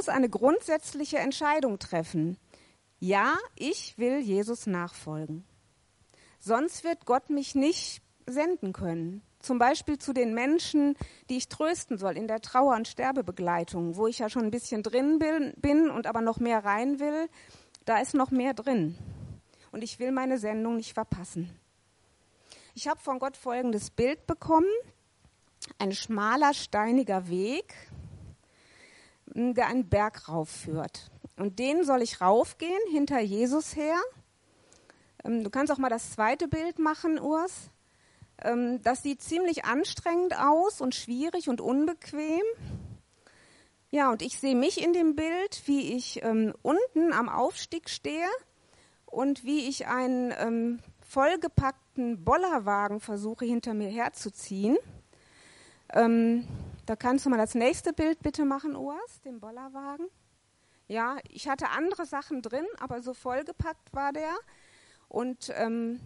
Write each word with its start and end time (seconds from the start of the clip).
muss 0.00 0.08
eine 0.08 0.30
grundsätzliche 0.30 1.18
Entscheidung 1.18 1.78
treffen. 1.78 2.38
Ja, 3.00 3.36
ich 3.54 3.98
will 3.98 4.20
Jesus 4.20 4.66
nachfolgen. 4.66 5.44
Sonst 6.38 6.84
wird 6.84 7.04
Gott 7.04 7.28
mich 7.28 7.54
nicht 7.54 8.00
senden 8.24 8.72
können. 8.72 9.20
Zum 9.40 9.58
Beispiel 9.58 9.98
zu 9.98 10.14
den 10.14 10.32
Menschen, 10.32 10.96
die 11.28 11.36
ich 11.36 11.50
trösten 11.50 11.98
soll 11.98 12.16
in 12.16 12.28
der 12.28 12.40
Trauer- 12.40 12.76
und 12.76 12.88
Sterbebegleitung, 12.88 13.96
wo 13.96 14.06
ich 14.06 14.20
ja 14.20 14.30
schon 14.30 14.44
ein 14.44 14.50
bisschen 14.50 14.82
drin 14.82 15.18
bin 15.18 15.90
und 15.90 16.06
aber 16.06 16.22
noch 16.22 16.40
mehr 16.40 16.64
rein 16.64 16.98
will. 16.98 17.28
Da 17.84 17.98
ist 17.98 18.14
noch 18.14 18.30
mehr 18.30 18.54
drin. 18.54 18.96
Und 19.70 19.84
ich 19.84 19.98
will 19.98 20.12
meine 20.12 20.38
Sendung 20.38 20.76
nicht 20.76 20.94
verpassen. 20.94 21.54
Ich 22.74 22.88
habe 22.88 23.00
von 23.00 23.18
Gott 23.18 23.36
folgendes 23.36 23.90
Bild 23.90 24.26
bekommen. 24.26 24.72
Ein 25.78 25.92
schmaler, 25.92 26.54
steiniger 26.54 27.28
Weg, 27.28 27.74
der 29.34 29.66
einen 29.66 29.88
Berg 29.88 30.28
raufführt. 30.28 31.10
Und 31.36 31.58
den 31.58 31.84
soll 31.84 32.02
ich 32.02 32.20
raufgehen, 32.20 32.80
hinter 32.90 33.20
Jesus 33.20 33.76
her. 33.76 33.96
Ähm, 35.24 35.44
du 35.44 35.50
kannst 35.50 35.72
auch 35.72 35.78
mal 35.78 35.88
das 35.88 36.12
zweite 36.12 36.48
Bild 36.48 36.78
machen, 36.78 37.18
Urs. 37.18 37.70
Ähm, 38.42 38.82
das 38.82 39.02
sieht 39.02 39.22
ziemlich 39.22 39.64
anstrengend 39.64 40.38
aus 40.38 40.80
und 40.80 40.94
schwierig 40.94 41.48
und 41.48 41.60
unbequem. 41.60 42.42
Ja, 43.90 44.10
und 44.10 44.22
ich 44.22 44.38
sehe 44.38 44.54
mich 44.54 44.82
in 44.82 44.92
dem 44.92 45.16
Bild, 45.16 45.62
wie 45.66 45.94
ich 45.94 46.22
ähm, 46.22 46.54
unten 46.62 47.12
am 47.12 47.28
Aufstieg 47.28 47.90
stehe 47.90 48.28
und 49.04 49.44
wie 49.44 49.68
ich 49.68 49.88
einen 49.88 50.32
ähm, 50.38 50.78
vollgepackten 51.00 52.24
Bollerwagen 52.24 53.00
versuche 53.00 53.44
hinter 53.44 53.74
mir 53.74 53.88
herzuziehen. 53.88 54.78
Ähm, 55.92 56.46
da 56.90 56.96
kannst 56.96 57.24
du 57.24 57.30
mal 57.30 57.36
das 57.36 57.54
nächste 57.54 57.92
Bild 57.92 58.20
bitte 58.20 58.44
machen, 58.44 58.74
Urs, 58.74 59.20
den 59.24 59.38
Bollerwagen. 59.38 60.08
Ja, 60.88 61.18
ich 61.28 61.48
hatte 61.48 61.68
andere 61.68 62.04
Sachen 62.04 62.42
drin, 62.42 62.66
aber 62.80 63.00
so 63.00 63.14
vollgepackt 63.14 63.94
war 63.94 64.12
der. 64.12 64.34
Und 65.06 65.52
ähm, 65.54 66.00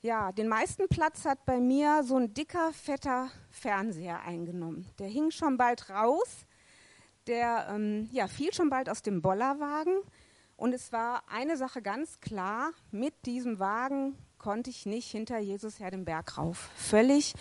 ja, 0.00 0.30
den 0.30 0.46
meisten 0.46 0.86
Platz 0.86 1.24
hat 1.24 1.44
bei 1.44 1.58
mir 1.58 2.04
so 2.04 2.18
ein 2.18 2.34
dicker, 2.34 2.72
fetter 2.72 3.32
Fernseher 3.50 4.20
eingenommen. 4.22 4.88
Der 5.00 5.08
hing 5.08 5.32
schon 5.32 5.56
bald 5.56 5.90
raus. 5.90 6.46
Der 7.26 7.66
ähm, 7.70 8.08
ja, 8.12 8.28
fiel 8.28 8.54
schon 8.54 8.70
bald 8.70 8.88
aus 8.88 9.02
dem 9.02 9.22
Bollerwagen. 9.22 10.02
Und 10.54 10.72
es 10.72 10.92
war 10.92 11.24
eine 11.28 11.56
Sache 11.56 11.82
ganz 11.82 12.20
klar, 12.20 12.70
mit 12.92 13.26
diesem 13.26 13.58
Wagen 13.58 14.16
konnte 14.38 14.70
ich 14.70 14.86
nicht 14.86 15.10
hinter 15.10 15.38
Jesus 15.38 15.80
her 15.80 15.90
den 15.90 16.04
Berg 16.04 16.38
rauf. 16.38 16.70
Völlig 16.76 17.34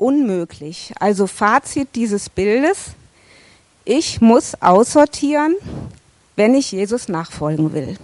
unmöglich. 0.00 0.92
Also 0.98 1.26
Fazit 1.26 1.88
dieses 1.94 2.28
Bildes, 2.28 2.92
ich 3.84 4.20
muss 4.20 4.60
aussortieren, 4.60 5.54
wenn 6.36 6.54
ich 6.54 6.72
Jesus 6.72 7.08
nachfolgen 7.08 7.72
will. 7.72 7.96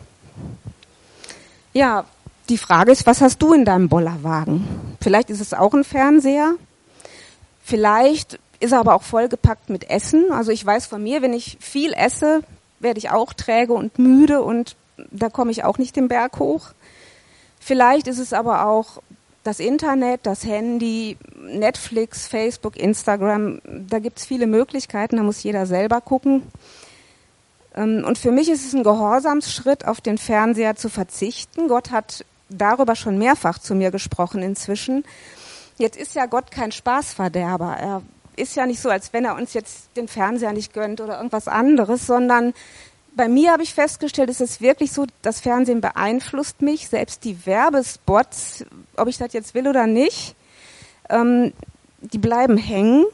Ja, 1.72 2.05
die 2.48 2.58
Frage 2.58 2.92
ist, 2.92 3.06
was 3.06 3.20
hast 3.20 3.39
du 3.39 3.52
in 3.52 3.64
deinem 3.64 3.89
Bollerwagen? 3.89 4.67
Vielleicht 5.00 5.30
ist 5.30 5.41
es 5.41 5.55
auch 5.55 5.74
ein 5.74 5.84
Fernseher. 5.84 6.55
Vielleicht 7.64 8.39
ist 8.61 8.72
er 8.72 8.80
aber 8.80 8.94
auch 8.94 9.02
vollgepackt 9.02 9.70
mit 9.70 9.91
Essen. 9.91 10.30
Also 10.30 10.52
ich 10.52 10.64
weiß 10.64 10.86
von 10.86 11.02
mir, 11.02 11.22
wenn 11.22 11.33
ich 11.33 11.58
viel 11.61 11.92
esse, 11.92 12.42
werde 12.78 12.98
ich 12.98 13.11
auch 13.11 13.33
träge 13.33 13.72
und 13.72 13.98
müde 13.98 14.42
und 14.42 14.77
da 15.11 15.28
komme 15.28 15.50
ich 15.50 15.64
auch 15.64 15.78
nicht 15.78 15.97
den 15.97 16.08
Berg 16.08 16.39
hoch. 16.39 16.70
Vielleicht 17.58 18.06
ist 18.06 18.19
es 18.19 18.33
aber 18.33 18.67
auch 18.67 19.02
das 19.47 19.61
Internet, 19.61 20.20
das 20.25 20.44
Handy, 20.44 21.16
Netflix, 21.41 22.27
Facebook, 22.27 22.77
Instagram. 22.77 23.61
Da 23.64 23.98
gibt 23.98 24.19
es 24.19 24.27
viele 24.27 24.47
Möglichkeiten, 24.47 25.16
da 25.16 25.22
muss 25.22 25.42
jeder 25.42 25.66
selber 25.66 26.00
gucken. 26.00 26.42
Ähm, 27.74 28.05
und 28.06 28.19
für 28.19 28.33
mich 28.33 28.48
ist 28.48 28.67
es 28.67 28.74
ein 28.74 28.83
Gehorsamsschritt, 28.83 29.86
auf 29.86 30.00
den 30.00 30.19
Fernseher 30.19 30.77
zu 30.77 30.89
verzichten. 30.89 31.69
Gott 31.69 31.91
hat 31.91 32.24
darüber 32.48 32.97
schon 32.97 33.19
mehrfach 33.19 33.58
zu 33.58 33.74
mir 33.74 33.91
gesprochen 33.91 34.42
inzwischen. 34.42 35.05
Jetzt 35.79 35.96
ist 35.96 36.14
ja 36.14 36.27
Gott 36.27 36.51
kein 36.51 36.73
Spaßverderber. 36.73 37.77
Er 37.77 38.02
ist 38.36 38.56
ja 38.56 38.67
nicht 38.67 38.80
so, 38.80 38.89
als 38.89 39.12
wenn 39.12 39.24
er 39.24 39.36
uns 39.36 39.55
jetzt 39.55 39.96
den 39.96 40.08
Fernseher 40.08 40.52
nicht 40.52 40.73
gönnt 40.73 41.01
oder 41.01 41.17
irgendwas 41.17 41.48
anderes, 41.48 42.06
sondern 42.06 42.55
bei 43.17 43.29
mir 43.29 43.53
habe 43.53 43.63
ich 43.63 43.75
festgestellt, 43.75 44.29
es 44.29 44.41
ist 44.41 44.61
wirklich 44.61 44.93
so, 44.93 45.07
das 45.23 45.41
Fernsehen 45.41 45.81
beeinflusst 45.81 46.61
mich, 46.61 46.89
selbst 46.89 47.25
die 47.25 47.47
Werbespots, 47.47 48.65
ob 48.97 49.09
ich 49.09 49.17
das 49.17 49.33
jetzt 49.33 49.55
will 49.55 49.67
oder 49.67 49.87
nicht, 49.87 50.35
ähm, 51.09 51.53
die 52.01 52.19
bleiben 52.19 52.59
hängen. 52.59 53.07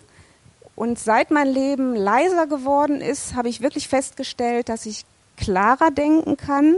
Und 0.74 0.98
seit 0.98 1.30
mein 1.30 1.48
Leben 1.48 1.94
leiser 1.94 2.46
geworden 2.46 3.00
ist, 3.00 3.34
habe 3.34 3.48
ich 3.48 3.60
wirklich 3.60 3.88
festgestellt, 3.88 4.68
dass 4.68 4.86
ich 4.86 5.04
klarer 5.36 5.90
denken 5.90 6.36
kann, 6.36 6.76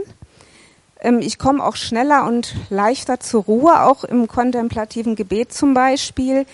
ähm, 1.01 1.19
ich 1.19 1.37
komme 1.37 1.63
auch 1.63 1.75
schneller 1.75 2.25
und 2.25 2.55
leichter 2.69 3.19
zur 3.19 3.43
Ruhe, 3.43 3.81
auch 3.81 4.03
im 4.03 4.27
kontemplativen 4.27 5.15
Gebet 5.15 5.53
zum 5.53 5.73
Beispiel. 5.73 6.45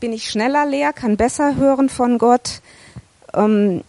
Bin 0.00 0.12
ich 0.12 0.30
schneller 0.30 0.66
leer, 0.66 0.92
kann 0.92 1.16
besser 1.16 1.56
hören 1.56 1.88
von 1.88 2.18
Gott. 2.18 2.60
Ähm, 3.34 3.82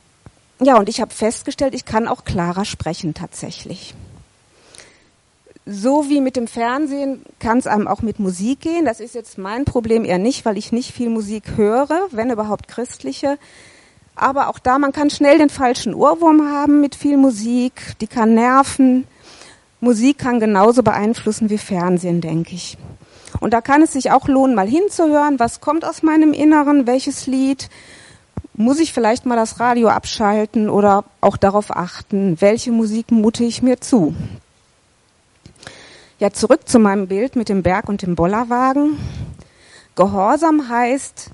ja, 0.62 0.78
und 0.78 0.90
ich 0.90 1.00
habe 1.02 1.14
festgestellt, 1.14 1.74
ich 1.74 1.86
kann 1.86 2.08
auch 2.08 2.25
klarer 2.25 2.66
sprechen 2.66 3.14
tatsächlich. 3.14 3.94
So 5.66 6.09
wie 6.09 6.20
mit 6.20 6.36
dem 6.36 6.47
Fernsehen 6.47 7.22
kann 7.40 7.59
es 7.59 7.68
einem 7.68 7.88
auch 7.88 8.02
mit 8.02 8.20
Musik 8.20 8.62
gehen. 8.62 8.86
Das 8.86 9.00
ist 9.00 9.14
jetzt 9.14 9.38
mein 9.38 9.66
Problem 9.66 10.03
eher 10.03 10.18
nicht, 10.18 10.44
weil 10.44 10.58
ich 10.58 10.72
nicht 10.72 10.92
viel 10.92 11.09
Musik 11.09 11.44
höre, 11.56 12.08
wenn 12.12 12.31
überhaupt 12.31 12.68
christliche. 12.68 13.38
Aber 14.16 14.50
auch 14.50 14.59
da, 14.59 14.80
man 14.80 14.92
kann 14.92 15.09
schnell 15.09 15.38
den 15.38 15.50
falschen 15.50 15.94
Ohrwurm 15.94 16.52
haben 16.52 16.81
mit 16.81 16.96
viel 16.96 17.18
Musik, 17.18 17.96
die 18.02 18.08
kann 18.08 18.34
nerven. 18.34 19.08
Musik 19.80 20.18
kann 20.18 20.42
genauso 20.42 20.84
beeinflussen 20.84 21.50
wie 21.50 21.58
Fernsehen, 21.58 22.19
denke 22.19 22.56
ich. 22.56 22.78
Und 23.40 23.53
da 23.53 23.62
kann 23.62 23.81
es 23.81 23.94
sich 23.94 24.12
auch 24.12 24.28
lohnen, 24.28 24.56
mal 24.56 24.68
hinzuhören, 24.68 25.40
was 25.40 25.62
kommt 25.62 25.86
aus 25.86 26.03
meinem 26.03 26.34
Inneren, 26.34 26.86
welches 26.86 27.28
Lied. 27.28 27.69
Muss 28.62 28.81
ich 28.81 28.92
vielleicht 28.92 29.25
mal 29.25 29.38
das 29.38 29.62
Radio 29.62 29.88
abschalten 29.88 30.70
oder 30.70 31.06
auch 31.22 31.38
darauf 31.38 31.74
achten, 31.74 32.42
welche 32.42 32.74
Musik 32.74 33.09
mute 33.09 33.46
ich 33.46 33.62
mir 33.62 33.80
zu. 33.80 34.14
Ja, 36.20 36.34
zurück 36.34 36.68
zu 36.68 36.78
meinem 36.78 37.08
Bild 37.08 37.38
mit 37.38 37.48
dem 37.48 37.64
Berg 37.64 37.88
und 37.88 38.02
dem 38.02 38.18
Bollerwagen. 38.18 39.00
Gehorsam 39.96 40.68
heißt, 40.68 41.30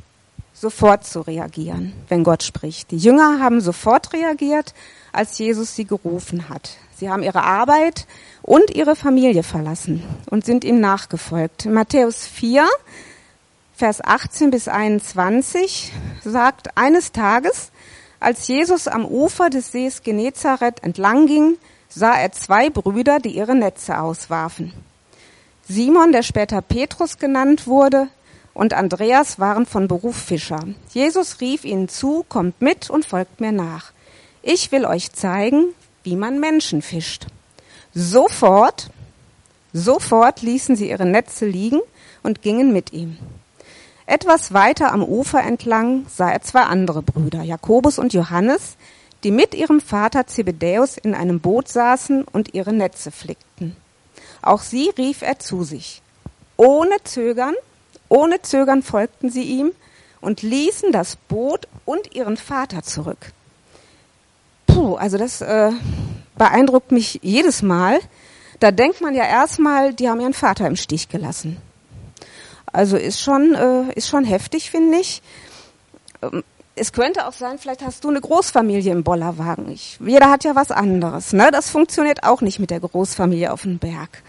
sofort 0.53 1.07
zu 1.07 1.21
reagieren, 1.21 1.93
wenn 2.09 2.23
Gott 2.23 2.43
spricht. 2.43 2.91
Die 2.91 2.97
Jünger 2.97 3.39
haben 3.39 3.59
sofort 3.59 4.13
reagiert, 4.13 4.75
als 5.11 5.39
Jesus 5.39 5.75
sie 5.75 5.85
gerufen 5.85 6.47
hat. 6.47 6.77
Sie 6.95 7.09
haben 7.09 7.23
ihre 7.23 7.41
Arbeit 7.41 8.05
und 8.43 8.75
ihre 8.75 8.95
Familie 8.95 9.41
verlassen 9.41 10.03
und 10.29 10.45
sind 10.45 10.63
ihm 10.63 10.79
nachgefolgt. 10.79 11.65
Matthäus 11.65 12.27
4, 12.27 12.67
Vers 13.77 14.01
18 14.01 14.51
bis 14.51 14.69
21 14.69 15.91
sagt, 16.23 16.77
eines 16.77 17.11
Tages, 17.11 17.71
als 18.21 18.47
Jesus 18.47 18.87
am 18.87 19.03
Ufer 19.03 19.49
des 19.49 19.73
Sees 19.73 20.01
Genezareth 20.01 20.81
entlang 20.81 21.27
ging, 21.27 21.57
sah 21.89 22.13
er 22.13 22.31
zwei 22.31 22.69
Brüder, 22.69 23.19
die 23.19 23.35
ihre 23.35 23.53
Netze 23.53 23.99
auswarfen. 23.99 24.71
Simon, 25.67 26.13
der 26.13 26.23
später 26.23 26.61
Petrus 26.61 27.17
genannt 27.17 27.67
wurde, 27.67 28.07
und 28.53 28.73
Andreas 28.73 29.39
waren 29.39 29.65
von 29.65 29.89
Beruf 29.89 30.15
Fischer. 30.15 30.63
Jesus 30.93 31.41
rief 31.41 31.65
ihnen 31.65 31.89
zu, 31.89 32.23
kommt 32.29 32.61
mit 32.61 32.89
und 32.89 33.05
folgt 33.05 33.41
mir 33.41 33.51
nach. 33.51 33.91
Ich 34.41 34.71
will 34.71 34.85
euch 34.85 35.11
zeigen, 35.11 35.73
wie 36.03 36.15
man 36.15 36.39
Menschen 36.39 36.81
fischt. 36.81 37.25
Sofort, 37.93 38.89
sofort 39.73 40.41
ließen 40.41 40.77
sie 40.77 40.89
ihre 40.89 41.05
Netze 41.05 41.45
liegen 41.45 41.81
und 42.23 42.41
gingen 42.41 42.71
mit 42.71 42.93
ihm. 42.93 43.17
Etwas 44.07 44.53
weiter 44.53 44.91
am 44.91 45.03
Ufer 45.03 45.41
entlang 45.41 46.05
sah 46.07 46.29
er 46.29 46.41
zwei 46.41 46.63
andere 46.63 47.01
Brüder, 47.01 47.41
Jakobus 47.41 47.97
und 47.97 48.13
Johannes, 48.13 48.77
die 49.23 49.31
mit 49.31 49.55
ihrem 49.55 49.81
Vater 49.81 50.27
Zebedäus 50.27 50.97
in 50.97 51.15
einem 51.15 51.39
Boot 51.39 51.67
saßen 51.67 52.23
und 52.23 52.53
ihre 52.53 52.71
Netze 52.71 53.09
flickten. 53.09 53.75
Auch 54.43 54.61
sie 54.61 54.91
rief 54.95 55.23
er 55.23 55.39
zu 55.39 55.63
sich. 55.63 56.03
Ohne 56.55 56.95
Zögern, 57.03 57.55
ohne 58.07 58.41
Zögern 58.43 58.83
folgten 58.83 59.31
sie 59.31 59.43
ihm 59.43 59.71
und 60.21 60.43
ließen 60.43 60.91
das 60.91 61.15
Boot 61.15 61.67
und 61.85 62.13
ihren 62.13 62.37
Vater 62.37 62.83
zurück. 62.83 63.31
Puh, 64.67 64.95
also 64.95 65.17
das 65.17 65.41
äh, 65.41 65.71
beeindruckt 66.37 66.91
mich 66.91 67.19
jedes 67.23 67.63
Mal. 67.63 67.99
Da 68.59 68.71
denkt 68.71 69.01
man 69.01 69.15
ja 69.15 69.25
erstmal, 69.25 69.93
die 69.93 70.09
haben 70.09 70.21
ihren 70.21 70.33
Vater 70.33 70.67
im 70.67 70.75
Stich 70.75 71.09
gelassen. 71.09 71.57
Also 72.75 72.97
ist 72.97 73.21
schon, 73.21 73.55
äh, 73.55 73.93
ist 73.93 74.09
schon 74.09 74.25
heftig, 74.25 74.69
finde 74.69 74.97
ich. 74.97 75.21
Ähm, 76.21 76.43
es 76.75 76.91
könnte 76.91 77.25
auch 77.25 77.31
sein, 77.31 77.57
vielleicht 77.57 77.85
hast 77.85 78.03
du 78.03 78.09
eine 78.09 78.19
Großfamilie 78.19 78.91
im 78.91 79.03
Bollerwagen. 79.03 79.71
Ich, 79.71 79.97
jeder 80.05 80.29
hat 80.29 80.43
ja 80.43 80.55
was 80.55 80.71
anderes. 80.71 81.31
Ne? 81.31 81.51
Das 81.53 81.69
funktioniert 81.69 82.25
auch 82.25 82.41
nicht 82.41 82.59
mit 82.59 82.71
der 82.71 82.81
Großfamilie 82.81 83.53
auf 83.53 83.61
dem 83.61 83.77
Berg. 83.77 84.21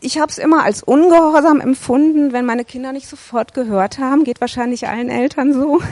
Ich 0.00 0.18
habe 0.18 0.32
es 0.32 0.38
immer 0.38 0.64
als 0.64 0.82
ungehorsam 0.82 1.60
empfunden, 1.60 2.32
wenn 2.32 2.44
meine 2.44 2.64
Kinder 2.64 2.90
nicht 2.90 3.06
sofort 3.06 3.54
gehört 3.54 4.00
haben. 4.00 4.24
Geht 4.24 4.40
wahrscheinlich 4.40 4.88
allen 4.88 5.08
Eltern 5.08 5.52
so. 5.54 5.80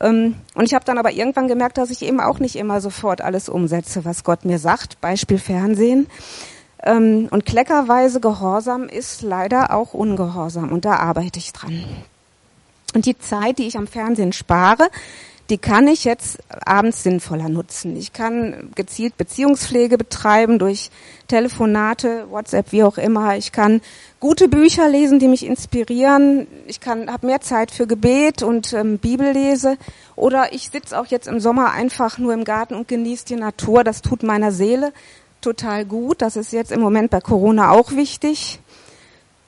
Ähm, 0.00 0.36
und 0.54 0.64
ich 0.64 0.74
habe 0.74 0.84
dann 0.84 0.96
aber 0.96 1.10
irgendwann 1.10 1.48
gemerkt, 1.48 1.76
dass 1.76 1.90
ich 1.90 2.02
eben 2.02 2.20
auch 2.20 2.38
nicht 2.38 2.54
immer 2.54 2.80
sofort 2.80 3.20
alles 3.20 3.48
umsetze, 3.48 4.04
was 4.04 4.22
Gott 4.22 4.44
mir 4.44 4.60
sagt. 4.60 5.00
Beispiel 5.00 5.40
Fernsehen. 5.40 6.06
Ähm, 6.88 7.28
und 7.30 7.44
kleckerweise 7.44 8.18
Gehorsam 8.18 8.88
ist 8.88 9.20
leider 9.20 9.74
auch 9.74 9.92
Ungehorsam 9.92 10.72
und 10.72 10.86
da 10.86 10.94
arbeite 10.96 11.38
ich 11.38 11.52
dran. 11.52 11.84
Und 12.94 13.04
die 13.04 13.18
Zeit, 13.18 13.58
die 13.58 13.66
ich 13.66 13.76
am 13.76 13.86
Fernsehen 13.86 14.32
spare, 14.32 14.88
die 15.50 15.58
kann 15.58 15.86
ich 15.86 16.04
jetzt 16.04 16.38
abends 16.48 17.02
sinnvoller 17.02 17.48
nutzen. 17.48 17.96
Ich 17.96 18.12
kann 18.12 18.70
gezielt 18.74 19.16
Beziehungspflege 19.16 19.96
betreiben 19.96 20.58
durch 20.58 20.90
Telefonate, 21.26 22.30
WhatsApp, 22.30 22.72
wie 22.72 22.82
auch 22.82 22.98
immer. 22.98 23.36
Ich 23.36 23.52
kann 23.52 23.80
gute 24.20 24.48
Bücher 24.48 24.88
lesen, 24.88 25.18
die 25.18 25.28
mich 25.28 25.44
inspirieren. 25.44 26.46
Ich 26.66 26.80
kann 26.80 27.10
habe 27.10 27.26
mehr 27.26 27.40
Zeit 27.40 27.70
für 27.70 27.86
Gebet 27.86 28.42
und 28.42 28.72
ähm, 28.72 28.98
Bibellese. 28.98 29.76
Oder 30.16 30.52
ich 30.52 30.70
sitze 30.70 30.98
auch 30.98 31.06
jetzt 31.06 31.28
im 31.28 31.40
Sommer 31.40 31.72
einfach 31.72 32.18
nur 32.18 32.34
im 32.34 32.44
Garten 32.44 32.74
und 32.74 32.88
genieße 32.88 33.26
die 33.26 33.36
Natur. 33.36 33.84
Das 33.84 34.02
tut 34.02 34.22
meiner 34.22 34.52
Seele 34.52 34.92
total 35.40 35.84
gut. 35.84 36.22
Das 36.22 36.36
ist 36.36 36.52
jetzt 36.52 36.72
im 36.72 36.80
Moment 36.80 37.10
bei 37.10 37.20
Corona 37.20 37.70
auch 37.70 37.92
wichtig. 37.92 38.60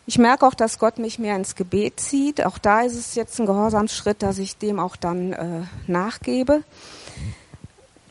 Ich 0.07 0.19
merke 0.19 0.47
auch, 0.47 0.55
dass 0.55 0.79
Gott 0.79 0.99
mich 0.99 1.19
mehr 1.19 1.37
ins 1.37 1.55
Gebet 1.55 2.01
zieht. 2.01 2.45
Auch 2.45 2.59
da 2.59 2.81
ist 2.81 2.97
es 2.97 3.15
jetzt 3.15 3.39
ein 3.39 3.47
Gehorsamsschritt, 3.47 4.23
dass 4.23 4.39
ich 4.39 4.57
dem 4.57 4.81
auch 4.81 4.97
dann 4.97 5.33
äh, 5.33 5.63
nachgebe. 5.87 6.63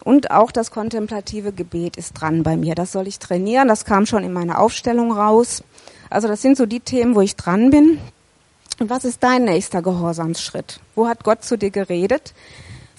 Und 0.03 0.31
auch 0.31 0.51
das 0.51 0.71
kontemplative 0.71 1.51
Gebet 1.51 1.97
ist 1.97 2.13
dran 2.13 2.43
bei 2.43 2.55
mir. 2.55 2.73
Das 2.73 2.91
soll 2.91 3.07
ich 3.07 3.19
trainieren. 3.19 3.67
Das 3.67 3.85
kam 3.85 4.05
schon 4.05 4.23
in 4.23 4.31
meiner 4.31 4.59
Aufstellung 4.59 5.11
raus. 5.11 5.63
Also 6.09 6.27
das 6.27 6.41
sind 6.41 6.57
so 6.57 6.65
die 6.65 6.79
Themen, 6.79 7.15
wo 7.15 7.21
ich 7.21 7.35
dran 7.35 7.69
bin. 7.69 7.99
Und 8.79 8.89
was 8.89 9.03
ist 9.03 9.21
dein 9.21 9.43
nächster 9.43 9.81
Gehorsamsschritt? 9.81 10.79
Wo 10.95 11.07
hat 11.07 11.23
Gott 11.23 11.43
zu 11.43 11.57
dir 11.57 11.69
geredet? 11.69 12.33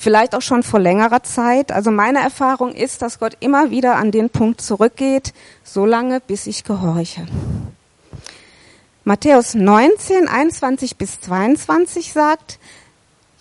Vielleicht 0.03 0.35
auch 0.35 0.41
schon 0.41 0.63
vor 0.63 0.81
längerer 0.81 1.23
Zeit. 1.25 1.73
Also 1.73 1.91
meine 1.91 2.21
Erfahrung 2.21 2.73
ist, 2.73 3.03
dass 3.03 3.19
Gott 3.19 3.37
immer 3.41 3.71
wieder 3.71 3.97
an 3.97 4.11
den 4.11 4.31
Punkt 4.31 4.63
zurückgeht, 4.63 5.35
so 5.63 5.85
lange, 5.85 6.21
bis 6.21 6.47
ich 6.47 6.65
gehorche. 6.65 7.27
Matthäus 9.05 9.55
19, 9.55 10.27
21 10.27 10.97
bis 10.97 11.21
22 11.21 12.15
sagt, 12.15 12.59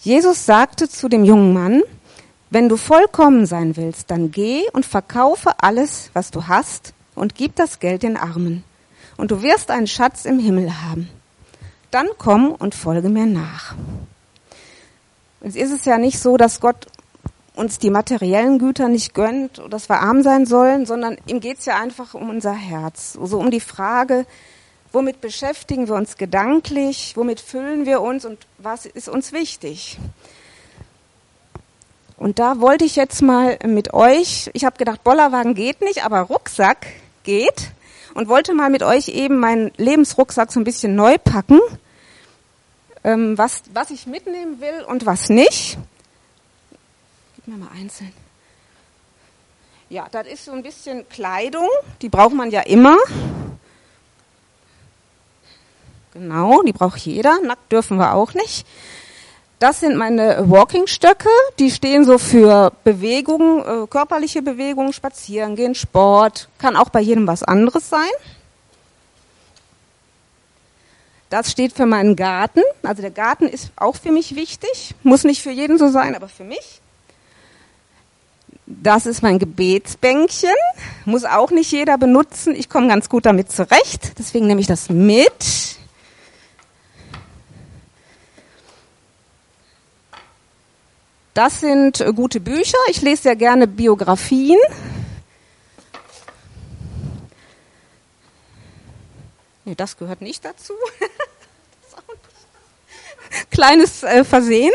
Jesus 0.02 0.46
sagte 0.46 0.90
zu 0.90 1.08
dem 1.08 1.24
jungen 1.24 1.54
Mann, 1.54 1.82
wenn 2.50 2.68
du 2.68 2.76
vollkommen 2.76 3.46
sein 3.46 3.78
willst, 3.78 4.12
dann 4.12 4.30
geh 4.30 4.64
und 4.74 4.86
verkaufe 4.86 5.52
alles, 5.62 6.10
was 6.12 6.30
du 6.30 6.48
hast 6.50 6.94
und 7.16 7.36
gib 7.36 7.56
das 7.56 7.80
Geld 7.80 8.04
den 8.04 8.18
Armen. 8.18 8.66
Und 9.16 9.32
du 9.32 9.42
wirst 9.42 9.72
einen 9.72 9.88
Schatz 9.88 10.26
im 10.26 10.40
Himmel 10.40 10.82
haben. 10.82 11.10
Dann 11.90 12.08
komm 12.18 12.52
und 12.52 12.76
folge 12.76 13.08
mir 13.08 13.28
nach. 13.28 13.76
Es 15.42 15.56
ist 15.56 15.72
es 15.72 15.86
ja 15.86 15.98
nicht 15.98 16.20
so, 16.20 16.38
dass 16.38 16.60
Gott 16.60 16.88
uns 17.56 17.80
die 17.80 17.90
materiellen 17.90 18.60
Güter 18.60 18.88
nicht 18.88 19.14
gönnt, 19.14 19.62
dass 19.70 19.90
wir 19.90 20.00
arm 20.00 20.24
sein 20.24 20.46
sollen, 20.46 20.86
sondern 20.86 21.18
ihm 21.28 21.40
geht 21.40 21.60
es 21.60 21.66
ja 21.66 21.78
einfach 21.78 22.14
um 22.14 22.30
unser 22.30 22.54
Herz. 22.54 23.14
So 23.14 23.22
also 23.22 23.40
um 23.40 23.52
die 23.52 23.60
Frage, 23.60 24.26
Womit 24.92 25.22
beschäftigen 25.22 25.88
wir 25.88 25.94
uns 25.94 26.18
gedanklich? 26.18 27.14
Womit 27.16 27.40
füllen 27.40 27.86
wir 27.86 28.02
uns 28.02 28.26
und 28.26 28.48
was 28.58 28.88
ist 28.88 29.08
uns 29.08 29.32
wichtig? 29.32 30.00
Und 32.18 32.40
da 32.40 32.60
wollte 32.60 32.86
ich 32.86 32.96
jetzt 32.96 33.22
mal 33.22 33.60
mit 33.66 33.94
euch, 33.94 34.50
ich 34.54 34.66
habe 34.66 34.78
gedacht, 34.78 35.04
Bollerwagen 35.04 35.54
geht 35.54 35.82
nicht, 35.82 36.04
aber 36.04 36.22
Rucksack 36.22 36.88
geht 37.24 37.72
und 38.16 38.28
wollte 38.28 38.56
mal 38.56 38.72
mit 38.72 38.82
euch 38.82 39.10
eben 39.10 39.38
meinen 39.38 39.72
Lebensrucksack 39.78 40.52
so 40.52 40.60
ein 40.60 40.64
bisschen 40.64 40.96
neu 40.96 41.18
packen, 41.20 41.60
ähm, 43.04 43.38
was, 43.38 43.64
was 43.74 43.92
ich 43.92 44.08
mitnehmen 44.08 44.60
will 44.62 44.84
und 44.88 45.06
was 45.06 45.30
nicht. 45.30 45.78
Gib 47.36 47.48
mir 47.48 47.58
mal 47.58 47.72
einzeln. 47.76 48.14
Ja, 49.90 50.08
das 50.12 50.28
ist 50.28 50.46
so 50.46 50.52
ein 50.52 50.62
bisschen 50.62 51.08
Kleidung, 51.10 51.68
die 52.02 52.10
braucht 52.10 52.34
man 52.34 52.52
ja 52.52 52.62
immer. 52.62 52.98
Genau, 56.14 56.62
die 56.64 56.74
braucht 56.74 57.00
jeder. 57.00 57.40
Nackt 57.42 57.72
dürfen 57.72 57.98
wir 57.98 58.14
auch 58.14 58.34
nicht. 58.34 58.66
Das 59.60 59.80
sind 59.80 59.98
meine 59.98 60.50
Walking-Stöcke. 60.50 61.30
Die 61.60 61.70
stehen 61.70 62.06
so 62.06 62.18
für 62.18 62.72
Bewegung, 62.84 63.64
äh, 63.66 63.88
körperliche 63.88 64.42
Bewegung, 64.42 64.94
Spazieren 64.94 65.56
gehen, 65.56 65.76
Sport. 65.76 66.50
Kann 66.58 66.76
auch 66.76 66.90
bei 66.90 67.02
jedem 67.02 67.28
was 67.28 67.44
anderes 67.44 67.90
sein. 67.90 68.10
Das 71.30 71.52
steht 71.52 71.74
für 71.74 71.86
meinen 71.86 72.16
Garten. 72.16 72.62
Also 72.82 73.02
der 73.02 73.12
Garten 73.12 73.48
ist 73.48 73.72
auch 73.76 73.96
für 73.96 74.12
mich 74.12 74.36
wichtig. 74.36 74.96
Muss 75.04 75.24
nicht 75.24 75.42
für 75.42 75.52
jeden 75.52 75.78
so 75.78 75.90
sein, 75.90 76.16
aber 76.16 76.28
für 76.28 76.44
mich. 76.44 76.82
Das 78.66 79.06
ist 79.06 79.22
mein 79.22 79.40
Gebetsbänkchen. 79.40 80.54
Muss 81.06 81.26
auch 81.26 81.52
nicht 81.52 81.72
jeder 81.72 81.98
benutzen. 81.98 82.56
Ich 82.56 82.70
komme 82.70 82.88
ganz 82.88 83.10
gut 83.10 83.26
damit 83.26 83.52
zurecht. 83.52 84.14
Deswegen 84.18 84.48
nehme 84.48 84.62
ich 84.62 84.68
das 84.68 84.90
mit. 84.90 85.78
Das 91.36 91.60
sind 91.62 92.02
äh, 92.02 92.12
gute 92.12 92.40
Bücher. 92.40 92.78
Ich 92.90 93.02
lese 93.02 93.24
sehr 93.24 93.36
gerne 93.36 93.68
Biografien. 93.68 94.60
Nee, 99.66 99.76
das 99.76 99.98
gehört 99.98 100.22
nicht 100.22 100.44
dazu. 100.44 100.74
Kleines 103.52 104.04
äh, 104.04 104.24
Versehen. 104.24 104.74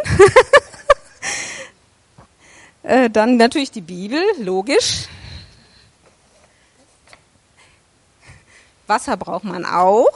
äh, 2.82 3.10
dann 3.10 3.36
natürlich 3.36 3.70
die 3.70 3.80
Bibel, 3.80 4.22
logisch. 4.38 5.08
Wasser 8.86 9.16
braucht 9.16 9.44
man 9.44 9.64
auch. 9.64 10.12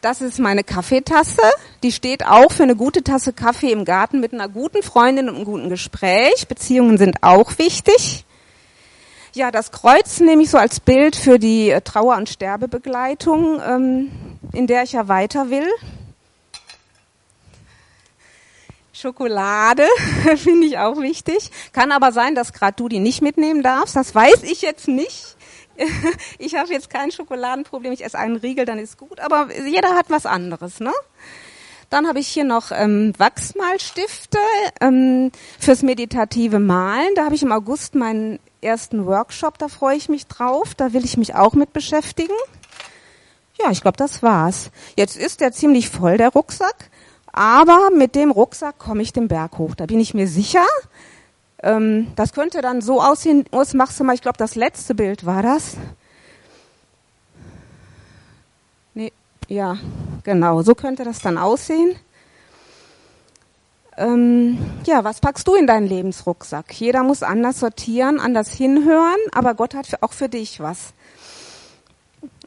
Das 0.00 0.20
ist 0.20 0.40
meine 0.40 0.64
Kaffeetasse. 0.64 1.42
Die 1.84 1.92
steht 1.92 2.26
auch 2.26 2.50
für 2.50 2.64
eine 2.64 2.74
gute 2.74 3.04
Tasse 3.04 3.32
Kaffee 3.32 3.70
im 3.70 3.84
Garten 3.84 4.18
mit 4.18 4.32
einer 4.32 4.48
guten 4.48 4.82
Freundin 4.82 5.28
und 5.28 5.36
einem 5.36 5.44
guten 5.44 5.68
Gespräch. 5.68 6.48
Beziehungen 6.48 6.98
sind 6.98 7.22
auch 7.22 7.56
wichtig. 7.58 8.24
Ja, 9.32 9.52
das 9.52 9.70
Kreuz 9.70 10.18
nehme 10.18 10.42
ich 10.42 10.50
so 10.50 10.58
als 10.58 10.80
Bild 10.80 11.14
für 11.14 11.38
die 11.38 11.70
äh, 11.70 11.80
Trauer- 11.80 12.16
und 12.16 12.28
Sterbebegleitung, 12.28 13.62
ähm, 13.66 14.10
in 14.52 14.66
der 14.66 14.82
ich 14.82 14.92
ja 14.92 15.06
weiter 15.06 15.50
will. 15.50 15.68
Schokolade 19.02 19.86
finde 20.36 20.68
ich 20.68 20.78
auch 20.78 21.00
wichtig. 21.00 21.50
Kann 21.72 21.90
aber 21.90 22.12
sein, 22.12 22.36
dass 22.36 22.52
gerade 22.52 22.74
du 22.76 22.88
die 22.88 23.00
nicht 23.00 23.20
mitnehmen 23.20 23.62
darfst. 23.62 23.96
Das 23.96 24.14
weiß 24.14 24.44
ich 24.44 24.62
jetzt 24.62 24.86
nicht. 24.86 25.36
ich 26.38 26.54
habe 26.54 26.72
jetzt 26.72 26.88
kein 26.88 27.10
Schokoladenproblem, 27.10 27.92
ich 27.92 28.04
esse 28.04 28.16
einen 28.16 28.36
Riegel, 28.36 28.64
dann 28.64 28.78
ist 28.78 28.98
gut, 28.98 29.18
aber 29.18 29.48
jeder 29.66 29.96
hat 29.96 30.08
was 30.08 30.24
anderes, 30.26 30.80
ne? 30.80 30.92
Dann 31.90 32.06
habe 32.06 32.20
ich 32.20 32.28
hier 32.28 32.44
noch 32.44 32.70
ähm, 32.70 33.12
Wachsmalstifte 33.18 34.38
ähm, 34.80 35.30
fürs 35.58 35.82
meditative 35.82 36.58
Malen. 36.58 37.14
Da 37.16 37.24
habe 37.24 37.34
ich 37.34 37.42
im 37.42 37.52
August 37.52 37.94
meinen 37.94 38.38
ersten 38.62 39.04
Workshop, 39.04 39.58
da 39.58 39.68
freue 39.68 39.96
ich 39.96 40.08
mich 40.08 40.26
drauf. 40.26 40.74
Da 40.74 40.92
will 40.92 41.04
ich 41.04 41.16
mich 41.16 41.34
auch 41.34 41.54
mit 41.54 41.72
beschäftigen. 41.72 42.32
Ja, 43.60 43.70
ich 43.70 43.82
glaube, 43.82 43.98
das 43.98 44.22
war's. 44.22 44.70
Jetzt 44.96 45.18
ist 45.18 45.40
der 45.40 45.52
ziemlich 45.52 45.90
voll, 45.90 46.16
der 46.16 46.30
Rucksack. 46.30 46.90
Aber 47.32 47.90
mit 47.90 48.14
dem 48.14 48.30
Rucksack 48.30 48.78
komme 48.78 49.02
ich 49.02 49.12
den 49.12 49.28
Berg 49.28 49.58
hoch. 49.58 49.74
Da 49.74 49.86
bin 49.86 49.98
ich 49.98 50.12
mir 50.12 50.28
sicher. 50.28 50.66
Ähm, 51.62 52.08
das 52.16 52.32
könnte 52.32 52.60
dann 52.60 52.82
so 52.82 53.00
aussehen, 53.00 53.44
Urs, 53.52 53.72
machst 53.72 53.98
du 53.98 54.04
mal, 54.04 54.14
ich 54.14 54.20
glaube, 54.20 54.38
das 54.38 54.54
letzte 54.54 54.94
Bild 54.94 55.24
war 55.24 55.42
das. 55.42 55.76
Nee, 58.94 59.12
ja, 59.48 59.78
genau, 60.24 60.62
so 60.62 60.74
könnte 60.74 61.04
das 61.04 61.20
dann 61.20 61.38
aussehen. 61.38 61.96
Ähm, 63.96 64.58
ja, 64.86 65.04
was 65.04 65.20
packst 65.20 65.46
du 65.46 65.54
in 65.54 65.66
deinen 65.66 65.86
Lebensrucksack? 65.86 66.72
Jeder 66.72 67.02
muss 67.02 67.22
anders 67.22 67.60
sortieren, 67.60 68.18
anders 68.18 68.50
hinhören, 68.50 69.18
aber 69.32 69.54
Gott 69.54 69.74
hat 69.74 70.02
auch 70.02 70.12
für 70.12 70.28
dich 70.28 70.60
was. 70.60 70.94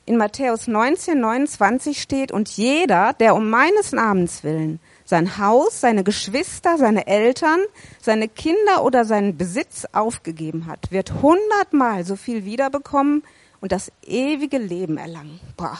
In 0.08 0.18
Matthäus 0.18 0.68
19, 0.68 1.20
29 1.20 2.00
steht, 2.00 2.32
und 2.32 2.50
jeder, 2.50 3.14
der 3.14 3.36
um 3.36 3.50
meines 3.50 3.92
Namens 3.92 4.44
willen 4.44 4.80
sein 5.06 5.38
Haus, 5.38 5.82
seine 5.82 6.04
Geschwister, 6.04 6.78
seine 6.78 7.08
Eltern, 7.08 7.60
seine 8.02 8.28
Kinder 8.28 8.84
oder 8.84 9.06
seinen 9.06 9.38
Besitz 9.38 9.86
aufgegeben 9.94 10.66
hat, 10.66 10.92
wird 10.92 11.22
hundertmal 11.22 12.04
so 12.06 12.16
viel 12.16 12.44
wiederbekommen 12.44 13.24
und 13.62 13.72
das 13.72 13.92
ewige 14.06 14.58
Leben 14.58 14.98
erlangen. 14.98 15.40
Boah. 15.58 15.80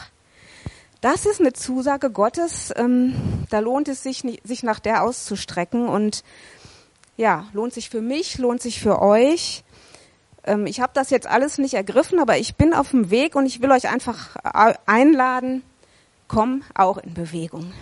Das 1.02 1.26
ist 1.26 1.40
eine 1.40 1.54
Zusage 1.54 2.10
Gottes. 2.10 2.74
Ähm, 2.76 3.14
da 3.50 3.60
lohnt 3.60 3.88
es 3.88 4.02
sich, 4.02 4.24
sich 4.44 4.64
nach 4.64 4.80
der 4.80 5.04
auszustrecken 5.04 5.88
und 5.88 6.24
ja, 7.18 7.48
lohnt 7.54 7.74
sich 7.74 7.90
für 7.90 8.02
mich, 8.02 8.38
lohnt 8.40 8.62
sich 8.62 8.80
für 8.80 9.02
euch. 9.02 9.64
Ähm, 10.46 10.68
ich 10.68 10.80
habe 10.80 10.92
das 10.94 11.10
jetzt 11.10 11.28
alles 11.28 11.58
nicht 11.58 11.74
ergriffen, 11.74 12.20
aber 12.20 12.38
ich 12.38 12.56
bin 12.56 12.74
auf 12.74 12.92
dem 12.92 13.10
Weg 13.10 13.36
und 13.36 13.46
ich 13.46 13.62
will 13.62 13.72
euch 13.72 13.90
einfach 13.90 14.36
äh, 14.44 14.76
einladen, 14.86 15.64
komm 16.28 16.64
auch 16.76 16.98
in 17.00 17.14
Bewegung. 17.14 17.74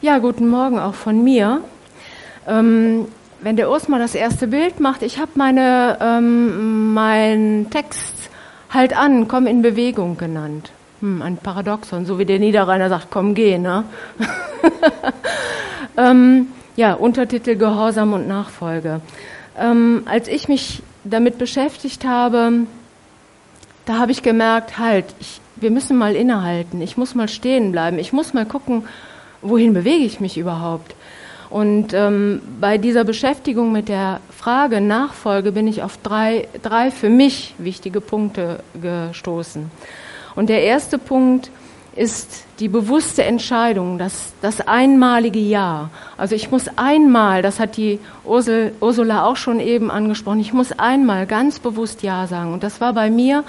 Ja, 0.00 0.18
guten 0.18 0.48
Morgen 0.48 0.78
auch 0.78 0.94
von 0.94 1.22
mir. 1.22 1.62
Ähm, 2.46 3.06
wenn 3.40 3.56
der 3.56 3.70
Urs 3.70 3.88
mal 3.88 4.00
das 4.00 4.14
erste 4.14 4.48
Bild 4.48 4.80
macht, 4.80 5.02
ich 5.02 5.18
habe 5.18 5.32
meine 5.34 5.98
ähm, 6.00 6.92
meinen 6.92 7.70
Text 7.70 8.30
halt 8.70 8.96
an, 8.96 9.28
komm 9.28 9.46
in 9.46 9.62
Bewegung 9.62 10.16
genannt. 10.16 10.72
Hm, 11.00 11.22
ein 11.22 11.36
Paradoxon, 11.36 12.06
so 12.06 12.18
wie 12.18 12.24
der 12.24 12.38
Niederrheiner 12.38 12.88
sagt, 12.88 13.08
komm 13.10 13.34
geh, 13.34 13.58
ne? 13.58 13.84
ähm, 15.96 16.48
ja, 16.76 16.94
Untertitel 16.94 17.56
Gehorsam 17.56 18.12
und 18.12 18.26
Nachfolge. 18.26 19.00
Ähm, 19.56 20.02
als 20.06 20.28
ich 20.28 20.48
mich 20.48 20.82
damit 21.04 21.38
beschäftigt 21.38 22.04
habe, 22.04 22.66
da 23.84 23.98
habe 23.98 24.12
ich 24.12 24.22
gemerkt, 24.22 24.78
halt, 24.78 25.06
ich, 25.20 25.40
wir 25.56 25.70
müssen 25.70 25.96
mal 25.96 26.14
innehalten, 26.14 26.80
ich 26.80 26.96
muss 26.96 27.14
mal 27.14 27.28
stehen 27.28 27.72
bleiben, 27.72 27.98
ich 27.98 28.12
muss 28.12 28.34
mal 28.34 28.46
gucken, 28.46 28.84
wohin 29.40 29.72
bewege 29.72 30.04
ich 30.04 30.20
mich 30.20 30.36
überhaupt? 30.36 30.94
Und 31.50 31.94
ähm, 31.94 32.42
bei 32.60 32.76
dieser 32.76 33.04
Beschäftigung 33.04 33.72
mit 33.72 33.88
der 33.88 34.20
Frage 34.36 34.80
Nachfolge 34.80 35.52
bin 35.52 35.66
ich 35.66 35.82
auf 35.82 35.96
drei, 36.02 36.46
drei 36.62 36.90
für 36.90 37.08
mich 37.08 37.54
wichtige 37.58 38.00
Punkte 38.00 38.60
gestoßen. 38.80 39.70
Und 40.34 40.50
der 40.50 40.62
erste 40.62 40.98
Punkt 40.98 41.50
ist 41.96 42.44
die 42.60 42.68
bewusste 42.68 43.24
Entscheidung, 43.24 43.98
das, 43.98 44.32
das 44.40 44.60
einmalige 44.60 45.40
Ja. 45.40 45.90
Also 46.16 46.34
ich 46.34 46.50
muss 46.50 46.66
einmal, 46.76 47.42
das 47.42 47.58
hat 47.58 47.76
die 47.76 47.98
Ursel, 48.24 48.72
Ursula 48.80 49.24
auch 49.24 49.36
schon 49.36 49.58
eben 49.58 49.90
angesprochen, 49.90 50.38
ich 50.38 50.52
muss 50.52 50.70
einmal 50.78 51.26
ganz 51.26 51.58
bewusst 51.58 52.02
Ja 52.02 52.26
sagen. 52.26 52.52
Und 52.52 52.62
das 52.62 52.80
war 52.80 52.92
bei 52.92 53.10
mir 53.10 53.42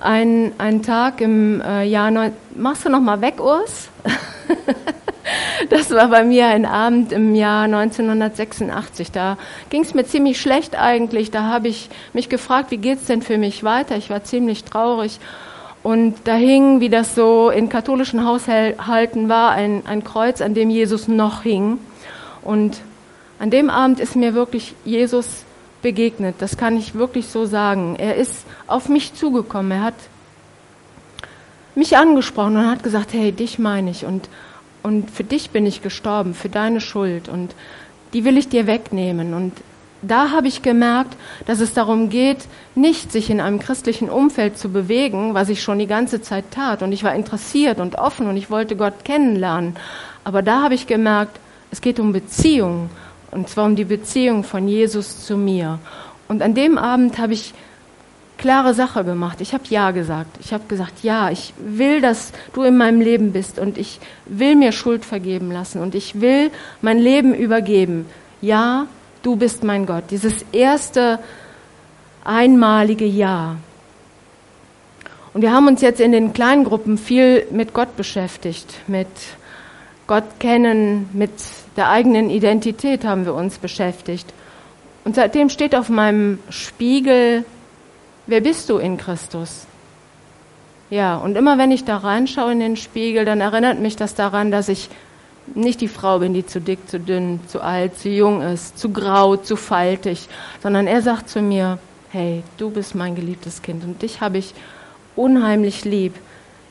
ein, 0.00 0.52
ein 0.58 0.82
Tag 0.82 1.20
im 1.20 1.60
äh, 1.60 1.84
Jahr, 1.84 2.10
neun, 2.10 2.32
machst 2.56 2.84
du 2.84 2.88
noch 2.88 3.00
mal 3.00 3.20
weg, 3.20 3.40
Urs? 3.40 3.88
Das 5.70 5.90
war 5.90 6.08
bei 6.08 6.24
mir 6.24 6.48
ein 6.48 6.66
Abend 6.66 7.12
im 7.12 7.34
Jahr 7.34 7.64
1986. 7.64 9.12
Da 9.12 9.38
ging 9.70 9.82
es 9.82 9.94
mir 9.94 10.04
ziemlich 10.04 10.40
schlecht 10.40 10.76
eigentlich. 10.76 11.30
Da 11.30 11.44
habe 11.44 11.68
ich 11.68 11.88
mich 12.12 12.28
gefragt, 12.28 12.70
wie 12.70 12.78
geht's 12.78 13.06
denn 13.06 13.22
für 13.22 13.38
mich 13.38 13.62
weiter? 13.62 13.96
Ich 13.96 14.10
war 14.10 14.24
ziemlich 14.24 14.64
traurig. 14.64 15.20
Und 15.82 16.14
da 16.24 16.34
hing, 16.34 16.80
wie 16.80 16.88
das 16.88 17.14
so 17.14 17.50
in 17.50 17.68
katholischen 17.68 18.24
Haushalten 18.24 19.28
war, 19.28 19.50
ein, 19.52 19.82
ein 19.86 20.04
Kreuz, 20.04 20.40
an 20.40 20.54
dem 20.54 20.70
Jesus 20.70 21.08
noch 21.08 21.42
hing. 21.42 21.78
Und 22.42 22.80
an 23.38 23.50
dem 23.50 23.70
Abend 23.70 23.98
ist 23.98 24.14
mir 24.14 24.34
wirklich 24.34 24.74
Jesus 24.84 25.44
begegnet. 25.82 26.36
Das 26.38 26.56
kann 26.56 26.76
ich 26.76 26.94
wirklich 26.94 27.26
so 27.26 27.44
sagen. 27.44 27.96
Er 27.98 28.16
ist 28.16 28.46
auf 28.68 28.88
mich 28.88 29.14
zugekommen. 29.14 29.72
Er 29.72 29.82
hat 29.82 29.94
mich 31.74 31.96
angesprochen 31.96 32.56
und 32.56 32.70
hat 32.70 32.82
gesagt, 32.82 33.12
hey, 33.12 33.32
dich 33.32 33.58
meine 33.58 33.90
ich. 33.90 34.04
Und 34.04 34.28
und 34.82 35.10
für 35.10 35.24
dich 35.24 35.50
bin 35.50 35.66
ich 35.66 35.82
gestorben, 35.82 36.34
für 36.34 36.48
deine 36.48 36.80
Schuld 36.80 37.28
und 37.28 37.54
die 38.12 38.24
will 38.24 38.36
ich 38.36 38.48
dir 38.48 38.66
wegnehmen. 38.66 39.34
Und 39.34 39.52
da 40.02 40.30
habe 40.30 40.48
ich 40.48 40.62
gemerkt, 40.62 41.16
dass 41.46 41.60
es 41.60 41.74
darum 41.74 42.08
geht, 42.08 42.46
nicht 42.74 43.12
sich 43.12 43.30
in 43.30 43.40
einem 43.40 43.60
christlichen 43.60 44.10
Umfeld 44.10 44.58
zu 44.58 44.70
bewegen, 44.70 45.34
was 45.34 45.48
ich 45.48 45.62
schon 45.62 45.78
die 45.78 45.86
ganze 45.86 46.20
Zeit 46.20 46.50
tat. 46.50 46.82
Und 46.82 46.92
ich 46.92 47.04
war 47.04 47.14
interessiert 47.14 47.78
und 47.78 47.96
offen 47.96 48.26
und 48.26 48.36
ich 48.36 48.50
wollte 48.50 48.76
Gott 48.76 49.04
kennenlernen. 49.04 49.76
Aber 50.24 50.42
da 50.42 50.62
habe 50.62 50.74
ich 50.74 50.86
gemerkt, 50.86 51.38
es 51.70 51.80
geht 51.80 52.00
um 52.00 52.12
Beziehung. 52.12 52.90
Und 53.30 53.48
zwar 53.48 53.64
um 53.64 53.76
die 53.76 53.84
Beziehung 53.84 54.44
von 54.44 54.68
Jesus 54.68 55.24
zu 55.24 55.36
mir. 55.36 55.78
Und 56.28 56.42
an 56.42 56.54
dem 56.54 56.76
Abend 56.76 57.18
habe 57.18 57.32
ich 57.32 57.54
klare 58.42 58.74
Sache 58.74 59.04
gemacht. 59.04 59.40
Ich 59.40 59.54
habe 59.54 59.64
Ja 59.70 59.92
gesagt. 59.92 60.36
Ich 60.40 60.52
habe 60.52 60.64
gesagt, 60.68 61.02
ja, 61.02 61.30
ich 61.30 61.54
will, 61.58 62.00
dass 62.00 62.32
du 62.52 62.62
in 62.62 62.76
meinem 62.76 63.00
Leben 63.00 63.32
bist 63.32 63.58
und 63.58 63.78
ich 63.78 64.00
will 64.26 64.56
mir 64.56 64.72
Schuld 64.72 65.04
vergeben 65.04 65.50
lassen 65.50 65.80
und 65.80 65.94
ich 65.94 66.20
will 66.20 66.50
mein 66.82 66.98
Leben 66.98 67.34
übergeben. 67.34 68.04
Ja, 68.40 68.86
du 69.22 69.36
bist 69.36 69.62
mein 69.62 69.86
Gott. 69.86 70.04
Dieses 70.10 70.34
erste 70.52 71.20
einmalige 72.24 73.06
Ja. 73.06 73.56
Und 75.32 75.42
wir 75.42 75.52
haben 75.52 75.68
uns 75.68 75.80
jetzt 75.80 76.00
in 76.00 76.12
den 76.12 76.32
kleinen 76.32 76.64
Gruppen 76.64 76.98
viel 76.98 77.46
mit 77.52 77.72
Gott 77.72 77.96
beschäftigt, 77.96 78.74
mit 78.88 79.06
Gott 80.08 80.40
kennen, 80.40 81.08
mit 81.12 81.30
der 81.76 81.88
eigenen 81.88 82.28
Identität 82.28 83.04
haben 83.04 83.24
wir 83.24 83.34
uns 83.34 83.58
beschäftigt. 83.58 84.34
Und 85.04 85.14
seitdem 85.14 85.48
steht 85.48 85.74
auf 85.74 85.88
meinem 85.88 86.38
Spiegel 86.50 87.44
wer 88.32 88.40
bist 88.40 88.70
du 88.70 88.78
in 88.78 88.96
Christus? 88.96 89.66
Ja, 90.88 91.16
und 91.16 91.36
immer 91.36 91.58
wenn 91.58 91.70
ich 91.70 91.84
da 91.84 91.98
reinschaue 91.98 92.52
in 92.52 92.60
den 92.60 92.76
Spiegel, 92.76 93.26
dann 93.26 93.42
erinnert 93.42 93.78
mich 93.78 93.94
das 93.94 94.14
daran, 94.14 94.50
dass 94.50 94.70
ich 94.70 94.88
nicht 95.54 95.82
die 95.82 95.88
Frau 95.88 96.20
bin, 96.20 96.32
die 96.32 96.46
zu 96.46 96.58
dick, 96.58 96.88
zu 96.88 96.98
dünn, 96.98 97.40
zu 97.46 97.60
alt, 97.60 97.98
zu 97.98 98.08
jung 98.08 98.40
ist, 98.40 98.78
zu 98.78 98.88
grau, 98.88 99.36
zu 99.36 99.56
faltig, 99.56 100.30
sondern 100.62 100.86
er 100.86 101.02
sagt 101.02 101.28
zu 101.28 101.42
mir, 101.42 101.78
hey, 102.10 102.42
du 102.56 102.70
bist 102.70 102.94
mein 102.94 103.14
geliebtes 103.14 103.60
Kind 103.60 103.84
und 103.84 104.00
dich 104.00 104.22
habe 104.22 104.38
ich 104.38 104.54
unheimlich 105.14 105.84
lieb. 105.84 106.14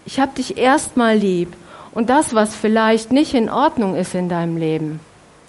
Ich 0.07 0.19
habe 0.19 0.33
dich 0.35 0.57
erstmal 0.57 1.15
lieb. 1.15 1.53
Und 1.93 2.09
das, 2.09 2.33
was 2.33 2.55
vielleicht 2.55 3.11
nicht 3.11 3.35
in 3.35 3.51
Ordnung 3.51 3.95
ist 3.95 4.15
in 4.15 4.29
deinem 4.29 4.57
Leben, 4.57 4.99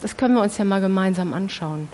das 0.02 0.18
können 0.18 0.34
wir 0.34 0.42
uns 0.42 0.58
ja 0.58 0.66
mal 0.66 0.82
gemeinsam 0.82 1.32
anschauen. 1.32 1.88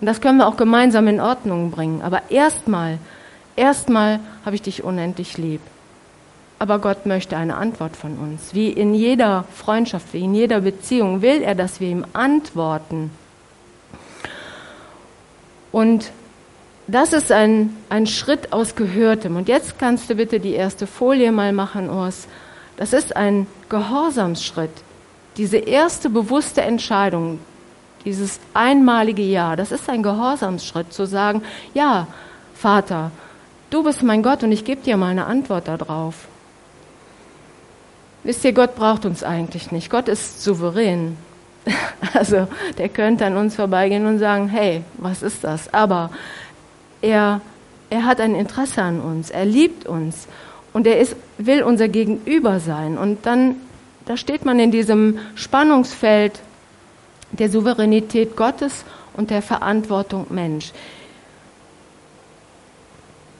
Und 0.00 0.06
das 0.06 0.22
können 0.22 0.38
wir 0.38 0.48
auch 0.48 0.56
gemeinsam 0.56 1.08
in 1.08 1.20
Ordnung 1.20 1.70
bringen. 1.70 2.00
Aber 2.00 2.22
erstmal 2.30 2.98
Erstmal 3.60 4.20
habe 4.46 4.56
ich 4.56 4.62
dich 4.62 4.84
unendlich 4.84 5.36
lieb. 5.36 5.60
Aber 6.58 6.78
Gott 6.78 7.04
möchte 7.04 7.36
eine 7.36 7.56
Antwort 7.56 7.94
von 7.94 8.16
uns. 8.16 8.54
Wie 8.54 8.70
in 8.70 8.94
jeder 8.94 9.44
Freundschaft, 9.54 10.14
wie 10.14 10.24
in 10.24 10.34
jeder 10.34 10.62
Beziehung 10.62 11.20
will 11.20 11.42
er, 11.42 11.54
dass 11.54 11.78
wir 11.78 11.90
ihm 11.90 12.06
antworten. 12.14 13.10
Und 15.72 16.10
das 16.86 17.12
ist 17.12 17.30
ein, 17.30 17.76
ein 17.90 18.06
Schritt 18.06 18.54
aus 18.54 18.76
Gehörtem. 18.76 19.36
Und 19.36 19.46
jetzt 19.46 19.78
kannst 19.78 20.08
du 20.08 20.14
bitte 20.14 20.40
die 20.40 20.54
erste 20.54 20.86
Folie 20.86 21.30
mal 21.30 21.52
machen, 21.52 21.90
Urs. 21.90 22.28
Das 22.78 22.94
ist 22.94 23.14
ein 23.14 23.46
Gehorsamsschritt. 23.68 24.72
Diese 25.36 25.58
erste 25.58 26.08
bewusste 26.08 26.62
Entscheidung, 26.62 27.40
dieses 28.06 28.40
einmalige 28.54 29.22
Ja, 29.22 29.54
das 29.54 29.70
ist 29.70 29.90
ein 29.90 30.02
Gehorsamsschritt, 30.02 30.94
zu 30.94 31.06
sagen, 31.06 31.42
ja, 31.74 32.06
Vater, 32.54 33.10
Du 33.70 33.84
bist 33.84 34.02
mein 34.02 34.22
Gott 34.22 34.42
und 34.42 34.50
ich 34.50 34.64
gebe 34.64 34.82
dir 34.82 34.96
mal 34.96 35.10
eine 35.10 35.26
Antwort 35.26 35.68
darauf. 35.68 36.26
Wisst 38.24 38.44
ihr, 38.44 38.52
Gott 38.52 38.74
braucht 38.74 39.06
uns 39.06 39.22
eigentlich 39.22 39.70
nicht. 39.70 39.90
Gott 39.90 40.08
ist 40.08 40.42
souverän. 40.42 41.16
Also 42.14 42.48
der 42.78 42.88
könnte 42.88 43.26
an 43.26 43.36
uns 43.36 43.54
vorbeigehen 43.54 44.06
und 44.06 44.18
sagen, 44.18 44.48
hey, 44.48 44.82
was 44.96 45.22
ist 45.22 45.44
das? 45.44 45.72
Aber 45.72 46.10
er, 47.02 47.40
er 47.90 48.04
hat 48.04 48.20
ein 48.20 48.34
Interesse 48.34 48.82
an 48.82 49.00
uns, 49.00 49.30
er 49.30 49.44
liebt 49.44 49.86
uns 49.86 50.26
und 50.72 50.86
er 50.86 50.98
ist, 50.98 51.14
will 51.38 51.62
unser 51.62 51.88
Gegenüber 51.88 52.58
sein. 52.58 52.98
Und 52.98 53.26
dann, 53.26 53.56
da 54.06 54.16
steht 54.16 54.44
man 54.44 54.58
in 54.58 54.70
diesem 54.70 55.18
Spannungsfeld 55.34 56.40
der 57.32 57.50
Souveränität 57.50 58.34
Gottes 58.34 58.84
und 59.14 59.30
der 59.30 59.42
Verantwortung 59.42 60.26
Mensch. 60.30 60.72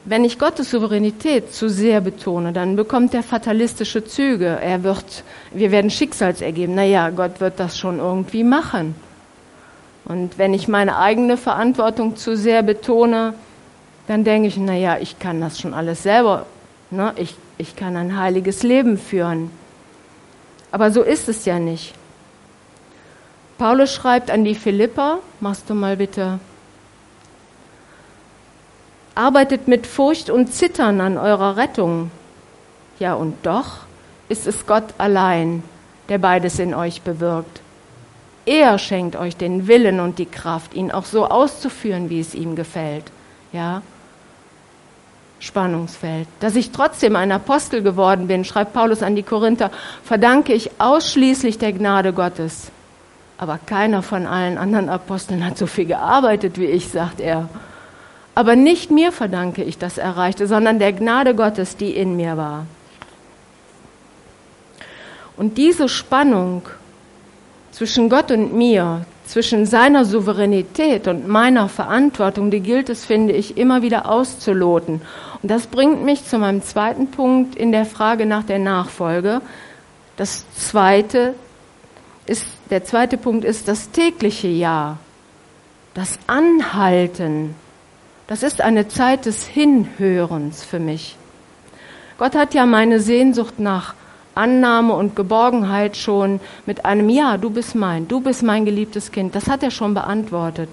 Wenn 0.04 0.24
ich 0.24 0.38
Gottes 0.38 0.70
Souveränität 0.70 1.52
zu 1.52 1.68
sehr 1.68 2.00
betone, 2.00 2.52
dann 2.52 2.74
bekommt 2.74 3.12
er 3.12 3.22
fatalistische 3.22 4.04
Züge. 4.04 4.46
Er 4.46 4.82
wird, 4.82 5.24
wir 5.52 5.70
werden 5.70 5.90
Schicksalsergeben. 5.90 6.74
Naja, 6.74 7.10
Gott 7.10 7.40
wird 7.40 7.60
das 7.60 7.78
schon 7.78 7.98
irgendwie 7.98 8.42
machen. 8.42 8.94
Und 10.06 10.38
wenn 10.38 10.54
ich 10.54 10.68
meine 10.68 10.96
eigene 10.96 11.36
Verantwortung 11.36 12.16
zu 12.16 12.34
sehr 12.34 12.62
betone, 12.62 13.34
dann 14.08 14.24
denke 14.24 14.48
ich, 14.48 14.56
naja, 14.56 14.96
ich 14.98 15.18
kann 15.18 15.40
das 15.40 15.60
schon 15.60 15.74
alles 15.74 16.02
selber. 16.02 16.46
Ne? 16.90 17.12
Ich, 17.16 17.36
ich 17.58 17.76
kann 17.76 17.94
ein 17.96 18.18
heiliges 18.18 18.62
Leben 18.62 18.96
führen. 18.96 19.50
Aber 20.72 20.90
so 20.90 21.02
ist 21.02 21.28
es 21.28 21.44
ja 21.44 21.58
nicht. 21.58 21.94
Paulus 23.58 23.92
schreibt 23.92 24.30
an 24.30 24.44
die 24.44 24.54
Philipper, 24.54 25.18
machst 25.40 25.68
du 25.68 25.74
mal 25.74 25.98
bitte 25.98 26.40
arbeitet 29.20 29.68
mit 29.68 29.86
Furcht 29.86 30.30
und 30.30 30.52
Zittern 30.52 31.02
an 31.02 31.18
eurer 31.18 31.58
Rettung. 31.58 32.10
Ja, 32.98 33.12
und 33.14 33.34
doch 33.42 33.80
ist 34.30 34.46
es 34.46 34.66
Gott 34.66 34.94
allein, 34.96 35.62
der 36.08 36.16
beides 36.16 36.58
in 36.58 36.72
euch 36.72 37.02
bewirkt. 37.02 37.60
Er 38.46 38.78
schenkt 38.78 39.16
euch 39.16 39.36
den 39.36 39.68
Willen 39.68 40.00
und 40.00 40.18
die 40.18 40.26
Kraft, 40.26 40.72
ihn 40.72 40.90
auch 40.90 41.04
so 41.04 41.26
auszuführen, 41.26 42.08
wie 42.08 42.20
es 42.20 42.34
ihm 42.34 42.56
gefällt. 42.56 43.04
Ja? 43.52 43.82
Spannungsfeld. 45.38 46.26
Dass 46.40 46.56
ich 46.56 46.70
trotzdem 46.70 47.14
ein 47.14 47.30
Apostel 47.30 47.82
geworden 47.82 48.26
bin, 48.26 48.46
schreibt 48.46 48.72
Paulus 48.72 49.02
an 49.02 49.16
die 49.16 49.22
Korinther, 49.22 49.70
verdanke 50.02 50.54
ich 50.54 50.70
ausschließlich 50.78 51.58
der 51.58 51.74
Gnade 51.74 52.14
Gottes. 52.14 52.70
Aber 53.36 53.58
keiner 53.66 54.02
von 54.02 54.26
allen 54.26 54.56
anderen 54.56 54.88
Aposteln 54.88 55.44
hat 55.44 55.58
so 55.58 55.66
viel 55.66 55.84
gearbeitet 55.84 56.58
wie 56.58 56.66
ich, 56.66 56.88
sagt 56.88 57.20
er. 57.20 57.50
Aber 58.34 58.56
nicht 58.56 58.90
mir 58.90 59.12
verdanke 59.12 59.62
ich 59.62 59.78
das 59.78 59.98
Erreichte, 59.98 60.46
sondern 60.46 60.78
der 60.78 60.92
Gnade 60.92 61.34
Gottes, 61.34 61.76
die 61.76 61.94
in 61.96 62.16
mir 62.16 62.36
war. 62.36 62.66
Und 65.36 65.58
diese 65.58 65.88
Spannung 65.88 66.62
zwischen 67.72 68.08
Gott 68.08 68.30
und 68.30 68.52
mir, 68.52 69.06
zwischen 69.24 69.64
seiner 69.64 70.04
Souveränität 70.04 71.06
und 71.06 71.28
meiner 71.28 71.68
Verantwortung, 71.68 72.50
die 72.50 72.60
gilt 72.60 72.88
es, 72.88 73.04
finde 73.04 73.32
ich, 73.32 73.56
immer 73.56 73.80
wieder 73.80 74.10
auszuloten. 74.10 75.00
Und 75.40 75.50
das 75.50 75.68
bringt 75.68 76.04
mich 76.04 76.24
zu 76.24 76.38
meinem 76.38 76.62
zweiten 76.62 77.06
Punkt 77.12 77.54
in 77.54 77.70
der 77.70 77.86
Frage 77.86 78.26
nach 78.26 78.42
der 78.42 78.58
Nachfolge. 78.58 79.40
Das 80.16 80.44
zweite 80.54 81.34
ist, 82.26 82.44
der 82.70 82.84
zweite 82.84 83.16
Punkt 83.16 83.44
ist 83.44 83.68
das 83.68 83.90
tägliche 83.92 84.48
Ja, 84.48 84.98
das 85.94 86.18
Anhalten. 86.26 87.54
Das 88.30 88.44
ist 88.44 88.60
eine 88.60 88.86
Zeit 88.86 89.26
des 89.26 89.44
Hinhörens 89.44 90.62
für 90.62 90.78
mich. 90.78 91.16
Gott 92.16 92.36
hat 92.36 92.54
ja 92.54 92.64
meine 92.64 93.00
Sehnsucht 93.00 93.58
nach 93.58 93.94
Annahme 94.36 94.94
und 94.94 95.16
Geborgenheit 95.16 95.96
schon 95.96 96.38
mit 96.64 96.84
einem 96.84 97.08
Ja, 97.08 97.38
du 97.38 97.50
bist 97.50 97.74
mein, 97.74 98.06
du 98.06 98.20
bist 98.20 98.44
mein 98.44 98.64
geliebtes 98.64 99.10
Kind. 99.10 99.34
Das 99.34 99.48
hat 99.48 99.64
er 99.64 99.72
schon 99.72 99.94
beantwortet. 99.94 100.68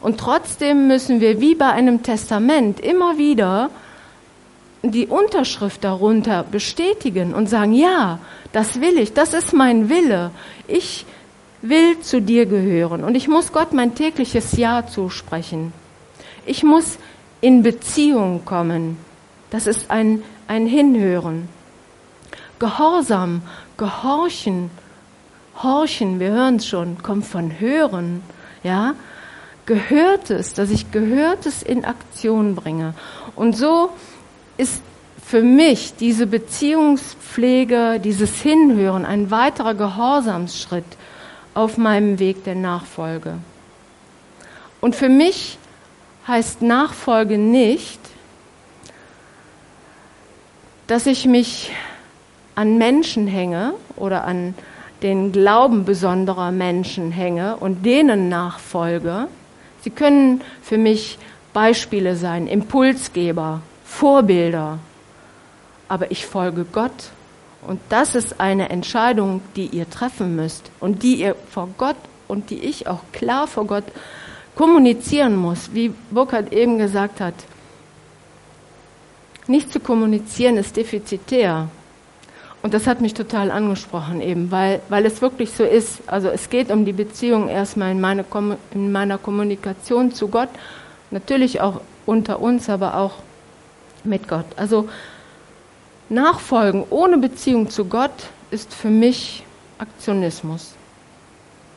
Und 0.00 0.18
trotzdem 0.18 0.88
müssen 0.88 1.20
wir 1.20 1.42
wie 1.42 1.54
bei 1.54 1.68
einem 1.68 2.02
Testament 2.02 2.80
immer 2.80 3.18
wieder 3.18 3.68
die 4.82 5.08
Unterschrift 5.08 5.84
darunter 5.84 6.42
bestätigen 6.42 7.34
und 7.34 7.50
sagen, 7.50 7.74
ja, 7.74 8.18
das 8.50 8.80
will 8.80 8.96
ich, 8.96 9.12
das 9.12 9.34
ist 9.34 9.52
mein 9.52 9.90
Wille. 9.90 10.30
Ich 10.68 11.04
will 11.60 12.00
zu 12.00 12.22
dir 12.22 12.46
gehören 12.46 13.04
und 13.04 13.14
ich 13.14 13.28
muss 13.28 13.52
Gott 13.52 13.74
mein 13.74 13.94
tägliches 13.94 14.56
Ja 14.56 14.86
zusprechen. 14.86 15.83
Ich 16.46 16.62
muss 16.62 16.98
in 17.40 17.62
Beziehung 17.62 18.44
kommen. 18.44 18.98
Das 19.50 19.66
ist 19.66 19.90
ein, 19.90 20.22
ein 20.46 20.66
Hinhören. 20.66 21.48
Gehorsam, 22.58 23.42
gehorchen, 23.76 24.70
horchen, 25.62 26.20
wir 26.20 26.30
hören 26.30 26.56
es 26.56 26.66
schon, 26.66 27.02
kommt 27.02 27.26
von 27.26 27.60
hören, 27.60 28.22
ja. 28.62 28.94
Gehörtes, 29.66 30.52
dass 30.52 30.70
ich 30.70 30.90
Gehörtes 30.90 31.62
in 31.62 31.84
Aktion 31.84 32.54
bringe. 32.54 32.94
Und 33.34 33.56
so 33.56 33.90
ist 34.58 34.82
für 35.24 35.42
mich 35.42 35.94
diese 35.96 36.26
Beziehungspflege, 36.26 37.98
dieses 37.98 38.42
Hinhören 38.42 39.06
ein 39.06 39.30
weiterer 39.30 39.74
Gehorsamsschritt 39.74 40.84
auf 41.54 41.78
meinem 41.78 42.18
Weg 42.18 42.44
der 42.44 42.56
Nachfolge. 42.56 43.38
Und 44.82 44.94
für 44.94 45.08
mich 45.08 45.58
heißt 46.26 46.62
Nachfolge 46.62 47.38
nicht, 47.38 48.00
dass 50.86 51.06
ich 51.06 51.26
mich 51.26 51.70
an 52.54 52.78
Menschen 52.78 53.26
hänge 53.26 53.74
oder 53.96 54.24
an 54.24 54.54
den 55.02 55.32
Glauben 55.32 55.84
besonderer 55.84 56.50
Menschen 56.50 57.10
hänge 57.10 57.56
und 57.56 57.84
denen 57.84 58.28
nachfolge. 58.28 59.28
Sie 59.82 59.90
können 59.90 60.40
für 60.62 60.78
mich 60.78 61.18
Beispiele 61.52 62.16
sein, 62.16 62.46
Impulsgeber, 62.46 63.60
Vorbilder. 63.84 64.78
Aber 65.88 66.10
ich 66.10 66.26
folge 66.26 66.64
Gott. 66.64 67.10
Und 67.66 67.80
das 67.88 68.14
ist 68.14 68.40
eine 68.40 68.70
Entscheidung, 68.70 69.42
die 69.56 69.66
ihr 69.66 69.88
treffen 69.88 70.36
müsst 70.36 70.70
und 70.80 71.02
die 71.02 71.16
ihr 71.16 71.36
vor 71.50 71.68
Gott 71.76 71.96
und 72.28 72.50
die 72.50 72.58
ich 72.58 72.86
auch 72.86 73.00
klar 73.12 73.46
vor 73.46 73.66
Gott 73.66 73.84
kommunizieren 74.54 75.36
muss. 75.36 75.70
Wie 75.72 75.92
Burkhard 76.10 76.52
eben 76.52 76.78
gesagt 76.78 77.20
hat, 77.20 77.34
nicht 79.46 79.72
zu 79.72 79.80
kommunizieren 79.80 80.56
ist 80.56 80.76
defizitär. 80.76 81.68
Und 82.62 82.72
das 82.72 82.86
hat 82.86 83.02
mich 83.02 83.12
total 83.12 83.50
angesprochen 83.50 84.22
eben, 84.22 84.50
weil, 84.50 84.80
weil 84.88 85.04
es 85.04 85.20
wirklich 85.20 85.50
so 85.50 85.64
ist. 85.64 86.00
Also 86.06 86.28
es 86.28 86.48
geht 86.48 86.70
um 86.70 86.86
die 86.86 86.94
Beziehung 86.94 87.48
erstmal 87.48 87.92
in, 87.92 88.00
meine, 88.00 88.24
in 88.72 88.90
meiner 88.90 89.18
Kommunikation 89.18 90.12
zu 90.12 90.28
Gott, 90.28 90.48
natürlich 91.10 91.60
auch 91.60 91.82
unter 92.06 92.40
uns, 92.40 92.70
aber 92.70 92.96
auch 92.96 93.16
mit 94.02 94.28
Gott. 94.28 94.46
Also 94.56 94.88
Nachfolgen 96.08 96.84
ohne 96.88 97.18
Beziehung 97.18 97.68
zu 97.68 97.84
Gott 97.84 98.28
ist 98.50 98.72
für 98.72 98.90
mich 98.90 99.44
Aktionismus. 99.78 100.72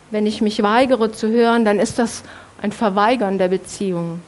Wenn 0.10 0.26
ich 0.26 0.42
mich 0.42 0.64
weigere 0.64 1.12
zu 1.12 1.30
hören, 1.30 1.66
dann 1.66 1.80
ist 1.80 2.00
das 2.00 2.24
ein 2.62 2.72
Verweigern 2.72 3.38
der 3.38 3.50
Beziehung. 3.50 4.22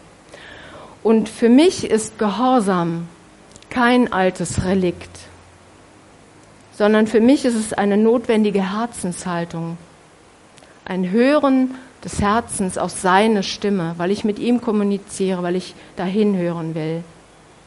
Und 1.03 1.29
für 1.29 1.49
mich 1.49 1.89
ist 1.89 2.19
Gehorsam 2.19 3.07
kein 3.69 4.11
altes 4.11 4.65
Relikt 4.65 5.19
sondern 6.79 7.07
für 7.07 7.19
mich 7.19 7.43
ist 7.43 7.55
es 7.55 7.73
eine 7.73 7.97
notwendige 7.97 8.71
Herzenshaltung. 8.71 9.77
Ein 10.85 11.11
Hören 11.11 11.75
des 12.05 12.21
Herzens 12.21 12.77
auf 12.77 12.91
seine 12.91 13.43
Stimme, 13.43 13.95
weil 13.97 14.11
ich 14.11 14.23
mit 14.23 14.39
ihm 14.39 14.61
kommuniziere, 14.61 15.43
weil 15.43 15.57
ich 15.57 15.75
dahin 15.97 16.37
hören 16.37 16.75
will. 16.75 17.03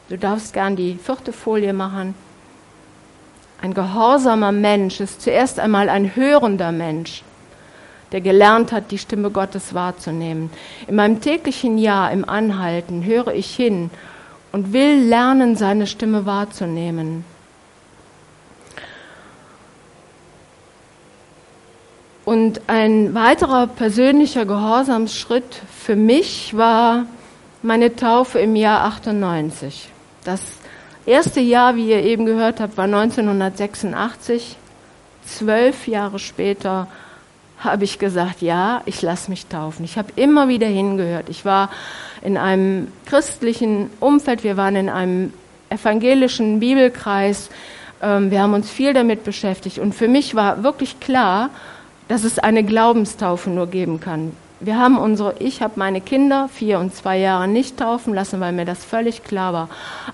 Du 0.09 0.17
darfst 0.17 0.51
gern 0.51 0.75
die 0.75 0.95
vierte 0.95 1.31
Folie 1.31 1.73
machen. 1.73 2.15
Ein 3.61 3.75
gehorsamer 3.75 4.51
Mensch 4.51 4.99
ist 4.99 5.21
zuerst 5.21 5.59
einmal 5.59 5.89
ein 5.89 6.15
hörender 6.15 6.71
Mensch, 6.71 7.21
der 8.13 8.21
gelernt 8.21 8.71
hat, 8.71 8.91
die 8.91 8.99
Stimme 8.99 9.31
Gottes 9.31 9.73
wahrzunehmen. 9.73 10.51
In 10.87 10.95
meinem 10.95 11.19
täglichen 11.19 11.77
Jahr, 11.77 12.11
im 12.11 12.27
Anhalten, 12.29 13.03
höre 13.03 13.33
ich 13.33 13.53
hin 13.53 13.89
und 14.51 14.71
will 14.71 15.03
lernen, 15.03 15.55
seine 15.55 15.87
Stimme 15.87 16.25
wahrzunehmen. 16.25 17.25
Und 22.23 22.61
ein 22.67 23.13
weiterer 23.13 23.67
persönlicher 23.67 24.45
Gehorsamsschritt 24.45 25.61
für 25.77 25.95
mich 25.95 26.55
war 26.55 27.05
meine 27.63 27.95
Taufe 27.95 28.39
im 28.39 28.55
Jahr 28.55 28.85
98. 28.85 29.89
Das 30.23 30.41
erste 31.05 31.41
Jahr, 31.41 31.75
wie 31.75 31.89
ihr 31.89 32.03
eben 32.03 32.25
gehört 32.25 32.59
habt, 32.59 32.77
war 32.77 32.85
1986. 32.85 34.55
Zwölf 35.25 35.87
Jahre 35.87 36.19
später 36.19 36.87
habe 37.63 37.83
ich 37.83 37.99
gesagt, 37.99 38.41
ja, 38.41 38.81
ich 38.85 39.01
lasse 39.01 39.29
mich 39.29 39.45
taufen. 39.47 39.85
Ich 39.85 39.97
habe 39.97 40.09
immer 40.15 40.47
wieder 40.47 40.67
hingehört. 40.67 41.29
Ich 41.29 41.45
war 41.45 41.69
in 42.21 42.37
einem 42.37 42.87
christlichen 43.05 43.89
Umfeld, 43.99 44.43
wir 44.43 44.57
waren 44.57 44.75
in 44.75 44.89
einem 44.89 45.33
evangelischen 45.69 46.59
Bibelkreis, 46.59 47.49
ähm, 48.01 48.31
wir 48.31 48.41
haben 48.41 48.53
uns 48.53 48.69
viel 48.69 48.93
damit 48.93 49.23
beschäftigt. 49.23 49.79
Und 49.79 49.93
für 49.93 50.07
mich 50.07 50.35
war 50.35 50.63
wirklich 50.63 50.99
klar, 50.99 51.49
dass 52.07 52.23
es 52.23 52.39
eine 52.39 52.63
Glaubenstaufe 52.63 53.49
nur 53.49 53.67
geben 53.67 53.99
kann. 53.99 54.33
Wir 54.59 54.77
haben 54.77 54.97
unsere, 54.97 55.35
ich 55.39 55.61
habe 55.61 55.73
meine 55.75 55.99
Kinder 55.99 56.47
vier 56.53 56.79
und 56.79 56.95
zwei 56.95 57.17
Jahre 57.17 57.47
nicht 57.47 57.77
taufen 57.77 58.13
lassen, 58.13 58.39
weil 58.39 58.53
mir 58.53 58.65
das 58.65 58.85
völlig 58.85 59.23
klar 59.23 59.51
war. 59.51 59.69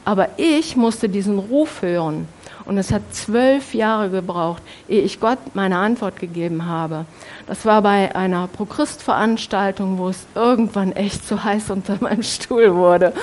Aber 0.05 0.29
ich 0.37 0.75
musste 0.75 1.07
diesen 1.07 1.37
Ruf 1.37 1.81
hören. 1.81 2.27
Und 2.69 2.77
es 2.77 2.91
hat 2.91 3.01
zwölf 3.15 3.73
Jahre 3.73 4.11
gebraucht, 4.11 4.61
ehe 4.87 5.01
ich 5.01 5.19
Gott 5.19 5.39
meine 5.55 5.79
Antwort 5.79 6.17
gegeben 6.19 6.67
habe. 6.67 7.05
Das 7.47 7.65
war 7.65 7.81
bei 7.81 8.15
einer 8.15 8.47
Pro-Christ-Veranstaltung, 8.47 9.97
wo 9.97 10.09
es 10.09 10.27
irgendwann 10.35 10.91
echt 10.91 11.27
zu 11.27 11.43
heiß 11.43 11.71
unter 11.71 11.97
meinem 11.99 12.21
Stuhl 12.21 12.75
wurde. 12.75 13.13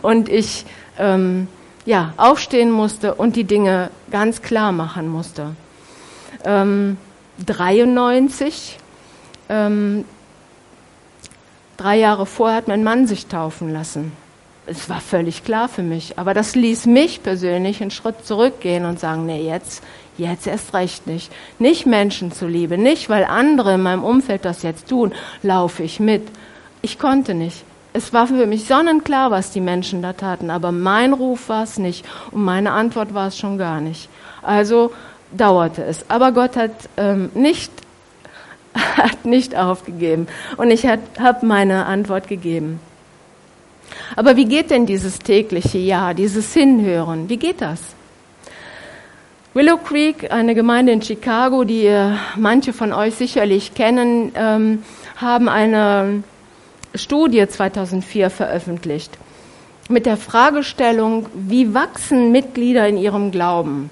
Und 0.00 0.30
ich 0.30 0.64
ähm, 0.98 1.48
ja, 1.84 2.14
aufstehen 2.16 2.70
musste 2.70 3.14
und 3.14 3.36
die 3.36 3.44
Dinge 3.44 3.90
ganz 4.10 4.40
klar 4.40 4.72
machen 4.72 5.06
musste. 5.06 5.54
Ähm, 6.42 6.96
93, 7.44 8.78
ähm, 9.50 10.06
drei 11.76 11.98
Jahre 11.98 12.24
vorher 12.24 12.56
hat 12.56 12.68
mein 12.68 12.84
Mann 12.84 13.06
sich 13.06 13.26
taufen 13.26 13.70
lassen. 13.70 14.12
Es 14.66 14.88
war 14.88 15.00
völlig 15.00 15.44
klar 15.44 15.68
für 15.68 15.82
mich, 15.82 16.18
aber 16.18 16.32
das 16.32 16.54
ließ 16.54 16.86
mich 16.86 17.22
persönlich 17.22 17.82
einen 17.82 17.90
Schritt 17.90 18.24
zurückgehen 18.24 18.86
und 18.86 18.98
sagen, 18.98 19.26
nee, 19.26 19.46
jetzt, 19.46 19.82
jetzt 20.16 20.46
erst 20.46 20.72
recht 20.72 21.06
nicht. 21.06 21.30
Nicht 21.58 21.84
Menschen 21.84 22.32
zuliebe, 22.32 22.78
nicht 22.78 23.10
weil 23.10 23.24
andere 23.24 23.74
in 23.74 23.82
meinem 23.82 24.04
Umfeld 24.04 24.46
das 24.46 24.62
jetzt 24.62 24.88
tun, 24.88 25.12
laufe 25.42 25.82
ich 25.82 26.00
mit. 26.00 26.22
Ich 26.80 26.98
konnte 26.98 27.34
nicht. 27.34 27.62
Es 27.92 28.14
war 28.14 28.26
für 28.26 28.46
mich 28.46 28.66
sonnenklar, 28.66 29.30
was 29.30 29.50
die 29.50 29.60
Menschen 29.60 30.00
da 30.00 30.14
taten, 30.14 30.50
aber 30.50 30.72
mein 30.72 31.12
Ruf 31.12 31.50
war 31.50 31.64
es 31.64 31.78
nicht 31.78 32.04
und 32.30 32.42
meine 32.42 32.72
Antwort 32.72 33.12
war 33.12 33.28
es 33.28 33.38
schon 33.38 33.58
gar 33.58 33.82
nicht. 33.82 34.08
Also 34.42 34.92
dauerte 35.30 35.84
es. 35.84 36.08
Aber 36.08 36.32
Gott 36.32 36.56
hat 36.56 36.72
ähm, 36.96 37.30
nicht, 37.34 37.70
hat 38.74 39.26
nicht 39.26 39.54
aufgegeben. 39.56 40.26
Und 40.56 40.70
ich 40.70 40.86
habe 40.86 41.46
meine 41.46 41.84
Antwort 41.84 42.28
gegeben. 42.28 42.80
Aber 44.16 44.36
wie 44.36 44.44
geht 44.44 44.70
denn 44.70 44.86
dieses 44.86 45.18
tägliche 45.18 45.78
Ja, 45.78 46.14
dieses 46.14 46.52
Hinhören? 46.52 47.28
Wie 47.28 47.36
geht 47.36 47.60
das? 47.60 47.80
Willow 49.54 49.76
Creek, 49.76 50.32
eine 50.32 50.54
Gemeinde 50.54 50.92
in 50.92 51.02
Chicago, 51.02 51.64
die 51.64 51.88
manche 52.36 52.72
von 52.72 52.92
euch 52.92 53.14
sicherlich 53.14 53.74
kennen, 53.74 54.32
ähm, 54.34 54.82
haben 55.16 55.48
eine 55.48 56.24
Studie 56.94 57.46
2004 57.46 58.30
veröffentlicht 58.30 59.16
mit 59.88 60.06
der 60.06 60.16
Fragestellung, 60.16 61.26
wie 61.34 61.74
wachsen 61.74 62.32
Mitglieder 62.32 62.88
in 62.88 62.96
ihrem 62.96 63.30
Glauben? 63.30 63.90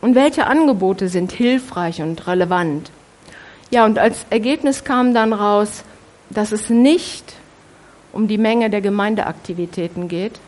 Und 0.00 0.14
welche 0.14 0.46
Angebote 0.46 1.08
sind 1.08 1.32
hilfreich 1.32 2.02
und 2.02 2.26
relevant? 2.26 2.90
Ja, 3.70 3.84
und 3.84 3.98
als 3.98 4.26
Ergebnis 4.30 4.84
kam 4.84 5.14
dann 5.14 5.32
raus, 5.32 5.84
dass 6.28 6.52
es 6.52 6.68
nicht 6.68 7.34
um 8.12 8.28
die 8.28 8.38
Menge 8.38 8.70
der 8.70 8.80
Gemeindeaktivitäten 8.80 10.08
geht, 10.08 10.40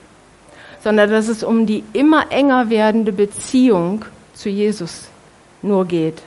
sondern 0.83 1.11
dass 1.11 1.29
es 1.29 1.42
um 1.42 1.66
die 1.66 1.83
immer 1.92 2.31
enger 2.31 2.70
werdende 2.70 3.12
Beziehung 3.12 4.05
zu 4.35 4.48
Jesus 4.48 5.09
nur 5.62 5.87
geht. 5.87 6.22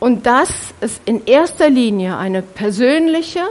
Und 0.00 0.26
dass 0.26 0.72
es 0.80 1.00
in 1.04 1.26
erster 1.26 1.68
Linie 1.68 2.16
eine 2.16 2.40
persönliche, 2.42 3.42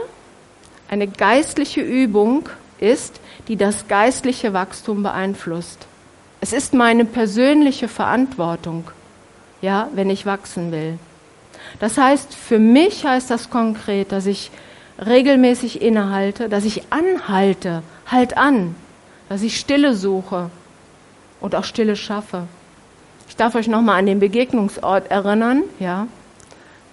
eine 0.90 1.08
geistliche 1.08 1.82
Übung 1.82 2.50
ist, 2.80 3.20
die 3.48 3.58
das 3.58 3.88
geistliche 3.88 4.54
Wachstum 4.54 5.04
beeinflusst. 5.04 5.86
Es 6.40 6.54
ist 6.54 6.74
meine 6.74 7.06
persönliche 7.06 7.88
Verantwortung, 7.88 8.86
ja, 9.62 9.90
wenn 9.94 10.10
ich 10.10 10.26
wachsen 10.26 10.72
will. 10.72 10.98
Das 11.80 11.98
heißt, 11.98 12.34
für 12.34 12.60
mich 12.60 13.06
heißt 13.06 13.30
das 13.30 13.50
konkret, 13.50 14.12
dass 14.12 14.26
ich 14.26 14.52
regelmäßig 15.04 15.82
innehalte, 15.82 16.50
dass 16.50 16.66
ich 16.66 16.84
anhalte, 16.90 17.84
halt 18.08 18.38
an, 18.38 18.76
dass 19.30 19.42
ich 19.42 19.60
Stille 19.60 19.96
suche 19.96 20.50
und 21.40 21.56
auch 21.56 21.64
Stille 21.64 21.96
schaffe. 21.96 22.44
Ich 23.30 23.36
darf 23.36 23.56
euch 23.56 23.68
nochmal 23.68 24.00
an 24.00 24.06
den 24.06 24.20
Begegnungsort 24.20 25.12
erinnern, 25.12 25.64
ja, 25.80 26.08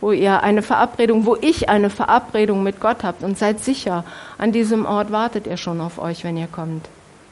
wo 0.01 0.12
ihr 0.12 0.43
eine 0.43 0.62
Verabredung, 0.62 1.25
wo 1.25 1.37
ich 1.40 1.69
eine 1.69 1.88
Verabredung 1.88 2.62
mit 2.62 2.81
Gott 2.81 3.05
habt 3.05 3.23
und 3.23 3.38
seid 3.38 3.64
sicher, 3.64 4.05
an 4.37 4.53
diesem 4.53 4.85
Ort 4.85 5.12
wartet 5.12 5.47
er 5.47 5.57
schon 5.57 5.81
auf 5.81 5.99
euch, 5.99 6.25
wenn 6.25 6.37
ihr 6.37 6.49
kommt. 6.49 6.88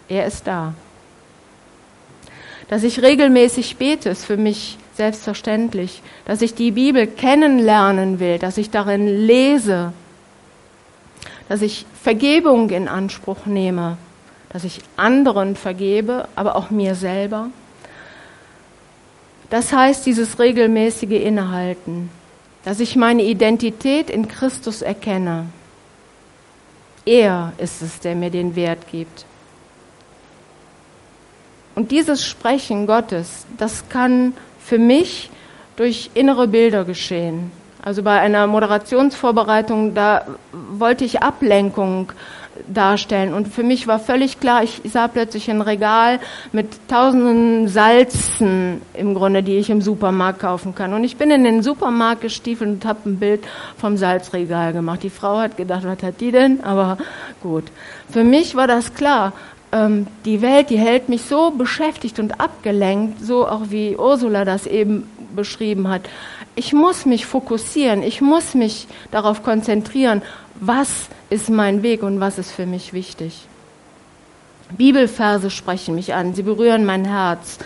Er 0.09 0.27
ist 0.27 0.47
da. 0.47 0.75
Dass 2.69 2.85
ich 2.85 3.03
regelmäßig 3.03 3.77
bete, 3.77 4.09
ist 4.09 4.25
für 4.25 4.39
mich 4.39 4.79
selbstverständlich. 4.95 6.01
Dass 6.25 6.41
ich 6.41 6.55
die 6.55 6.71
Bibel 6.71 7.07
kennenlernen 7.07 8.21
will, 8.21 8.39
dass 8.39 8.57
ich 8.57 8.71
darin 8.71 9.07
lese, 9.07 9.93
dass 11.53 11.61
ich 11.61 11.85
Vergebung 12.03 12.71
in 12.71 12.88
Anspruch 12.88 13.45
nehme, 13.45 13.99
dass 14.49 14.65
ich 14.65 14.81
anderen 14.97 15.55
vergebe, 15.55 16.27
aber 16.35 16.57
auch 16.57 16.71
mir 16.71 16.95
selber. 16.95 17.51
Das 19.51 19.71
heißt, 19.71 20.07
dieses 20.07 20.38
regelmäßige 20.38 21.11
Innehalten, 21.11 22.09
dass 22.65 22.81
ich 22.81 22.97
meine 22.97 23.25
Identität 23.25 24.09
in 24.09 24.29
Christus 24.29 24.81
erkenne. 24.81 25.45
Er 27.05 27.53
ist 27.59 27.83
es, 27.83 28.01
der 28.01 28.15
mir 28.15 28.31
den 28.31 28.57
Wert 28.57 28.88
gibt. 28.91 29.27
Und 31.75 31.91
dieses 31.91 32.27
Sprechen 32.27 32.87
Gottes, 32.87 33.45
das 33.59 33.91
kann 33.91 34.33
für 34.59 34.79
mich 34.79 35.29
durch 35.77 36.09
innere 36.15 36.49
Bilder 36.49 36.87
geschehen. 36.87 37.53
Also 37.83 38.05
bei 38.05 38.21
einer 38.21 38.47
Moderationsvorbereitung, 38.47 39.95
da 39.95 40.25
wollte 40.53 41.05
ich 41.05 41.23
Ablenkung 41.23 42.12
darstellen. 42.68 43.35
Und 43.35 43.49
für 43.49 43.64
mich 43.64 43.88
war 43.88 43.99
völlig 43.99 44.38
klar, 44.38 44.62
ich 44.62 44.81
sah 44.85 45.09
plötzlich 45.09 45.51
ein 45.51 45.61
Regal 45.61 46.21
mit 46.53 46.68
tausenden 46.88 47.66
Salzen 47.66 48.83
im 48.95 49.14
Grunde, 49.14 49.42
die 49.42 49.57
ich 49.57 49.68
im 49.68 49.81
Supermarkt 49.81 50.40
kaufen 50.40 50.77
kann. 50.77 50.92
Und 50.92 51.03
ich 51.03 51.16
bin 51.16 51.33
in 51.33 51.42
den 51.42 51.62
Supermarkt 51.62 52.21
gestiefelt 52.21 52.71
und 52.71 52.85
habe 52.85 53.11
ein 53.11 53.18
Bild 53.18 53.42
vom 53.77 53.97
Salzregal 53.97 54.73
gemacht. 54.73 55.03
Die 55.03 55.11
Frau 55.11 55.38
hat 55.38 55.57
gedacht, 55.57 55.83
was 55.85 56.03
hat 56.03 56.21
die 56.21 56.31
denn? 56.31 56.62
Aber 56.62 56.99
gut. 57.42 57.64
Für 58.11 58.23
mich 58.23 58.55
war 58.55 58.68
das 58.68 58.95
klar. 58.95 59.33
Ähm, 59.73 60.07
die 60.25 60.40
Welt, 60.40 60.71
die 60.71 60.79
hält 60.79 61.09
mich 61.09 61.23
so 61.23 61.51
beschäftigt 61.51 62.21
und 62.21 62.40
abgelenkt, 62.40 63.25
so 63.25 63.49
auch 63.49 63.71
wie 63.71 63.97
Ursula 63.97 64.45
das 64.45 64.66
eben 64.66 65.09
beschrieben 65.35 65.88
hat 65.88 66.03
ich 66.55 66.73
muss 66.73 67.07
mich 67.07 67.27
fokussieren, 67.27 68.03
ich 68.03 68.21
muss 68.21 68.55
mich 68.55 68.87
darauf 69.11 69.43
konzentrieren, 69.43 70.23
was 70.55 71.09
ist 71.31 71.49
mein 71.49 71.83
Weg 71.83 72.03
und 72.03 72.21
was 72.21 72.38
ist 72.38 72.53
für 72.53 72.67
mich 72.67 72.93
wichtig. 72.93 73.47
Bibelverse 74.77 75.51
sprechen 75.51 75.95
mich 75.95 76.15
an, 76.15 76.35
sie 76.35 76.43
berühren 76.43 76.85
mein 76.85 77.05
Herz. 77.05 77.59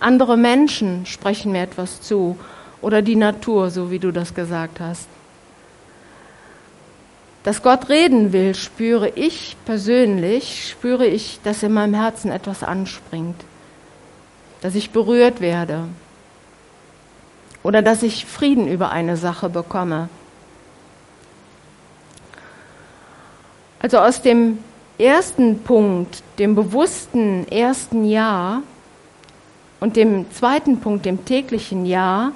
Andere 0.00 0.36
Menschen 0.36 1.06
sprechen 1.06 1.52
mir 1.52 1.62
etwas 1.62 2.00
zu 2.00 2.36
oder 2.80 3.02
die 3.02 3.16
Natur, 3.16 3.70
so 3.70 3.90
wie 3.90 3.98
du 3.98 4.12
das 4.12 4.34
gesagt 4.34 4.80
hast. 4.80 5.08
Dass 7.44 7.62
Gott 7.62 7.88
reden 7.88 8.32
will, 8.32 8.54
spüre 8.54 9.08
ich 9.08 9.56
persönlich, 9.64 10.68
spüre 10.70 11.06
ich, 11.06 11.40
dass 11.42 11.62
in 11.62 11.72
meinem 11.72 11.94
Herzen 11.94 12.30
etwas 12.30 12.62
anspringt, 12.62 13.40
dass 14.60 14.76
ich 14.76 14.90
berührt 14.90 15.40
werde, 15.40 15.88
oder 17.62 17.82
dass 17.82 18.02
ich 18.02 18.26
Frieden 18.26 18.68
über 18.68 18.90
eine 18.90 19.16
Sache 19.16 19.48
bekomme. 19.48 20.08
Also 23.78 23.98
aus 23.98 24.22
dem 24.22 24.58
ersten 24.98 25.60
Punkt, 25.60 26.22
dem 26.38 26.54
bewussten 26.54 27.46
ersten 27.48 28.04
Jahr 28.04 28.62
und 29.80 29.96
dem 29.96 30.30
zweiten 30.32 30.78
Punkt, 30.78 31.04
dem 31.04 31.24
täglichen 31.24 31.86
Jahr, 31.86 32.32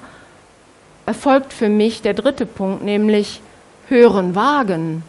erfolgt 1.05 1.53
für 1.53 1.69
mich 1.69 2.01
der 2.01 2.13
dritte 2.13 2.45
Punkt, 2.45 2.83
nämlich 2.83 3.41
Hören, 3.87 4.35
Wagen. 4.35 5.03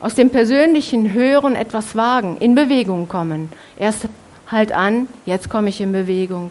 Aus 0.00 0.16
dem 0.16 0.30
persönlichen 0.30 1.12
Hören 1.12 1.54
etwas 1.54 1.94
wagen, 1.94 2.36
in 2.38 2.56
Bewegung 2.56 3.06
kommen. 3.06 3.50
Erst 3.78 4.08
halt 4.48 4.72
an, 4.72 5.06
jetzt 5.24 5.48
komme 5.48 5.68
ich 5.68 5.80
in 5.80 5.92
Bewegung. 5.92 6.50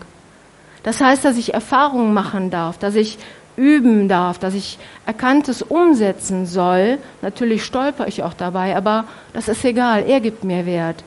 Das 0.84 1.00
heißt, 1.02 1.24
dass 1.24 1.38
ich 1.38 1.54
Erfahrungen 1.54 2.14
machen 2.14 2.50
darf, 2.50 2.78
dass 2.78 2.96
ich 2.96 3.18
üben 3.56 4.08
darf, 4.08 4.40
dass 4.40 4.54
ich 4.54 4.80
Erkanntes 5.06 5.62
umsetzen 5.62 6.46
soll. 6.46 6.98
Natürlich 7.22 7.64
stolper 7.64 8.08
ich 8.08 8.24
auch 8.24 8.34
dabei, 8.34 8.76
aber 8.76 9.06
das 9.34 9.48
ist 9.48 9.64
egal, 9.64 10.06
er 10.08 10.20
gibt 10.20 10.44
mir 10.44 10.66
Wert. 10.66 11.04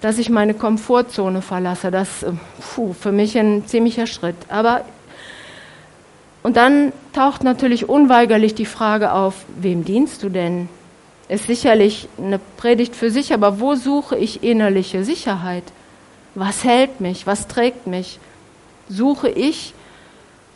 Dass 0.00 0.18
ich 0.18 0.30
meine 0.30 0.54
Komfortzone 0.54 1.42
verlasse, 1.42 1.90
das 1.90 2.22
äh, 2.22 2.32
puh, 2.74 2.92
für 2.92 3.12
mich 3.12 3.38
ein 3.38 3.66
ziemlicher 3.66 4.06
Schritt. 4.06 4.36
Aber 4.48 4.84
und 6.42 6.56
dann 6.56 6.92
taucht 7.12 7.44
natürlich 7.44 7.88
unweigerlich 7.88 8.54
die 8.54 8.66
Frage 8.66 9.12
auf, 9.12 9.44
wem 9.56 9.84
dienst 9.84 10.22
du 10.24 10.28
denn? 10.28 10.68
Ist 11.28 11.46
sicherlich 11.46 12.08
eine 12.18 12.40
Predigt 12.56 12.96
für 12.96 13.10
sich, 13.10 13.32
aber 13.32 13.60
wo 13.60 13.76
suche 13.76 14.16
ich 14.18 14.42
innerliche 14.42 15.04
Sicherheit? 15.04 15.62
Was 16.34 16.64
hält 16.64 17.00
mich? 17.00 17.26
Was 17.26 17.46
trägt 17.46 17.86
mich? 17.86 18.18
Suche 18.88 19.28
ich 19.28 19.74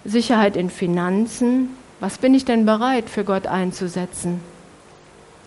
Sicherheit 0.04 0.56
in 0.56 0.70
Finanzen? 0.70 1.70
Was 2.00 2.18
bin 2.18 2.34
ich 2.34 2.44
denn 2.44 2.66
bereit 2.66 3.08
für 3.10 3.24
Gott 3.24 3.46
einzusetzen? 3.46 4.40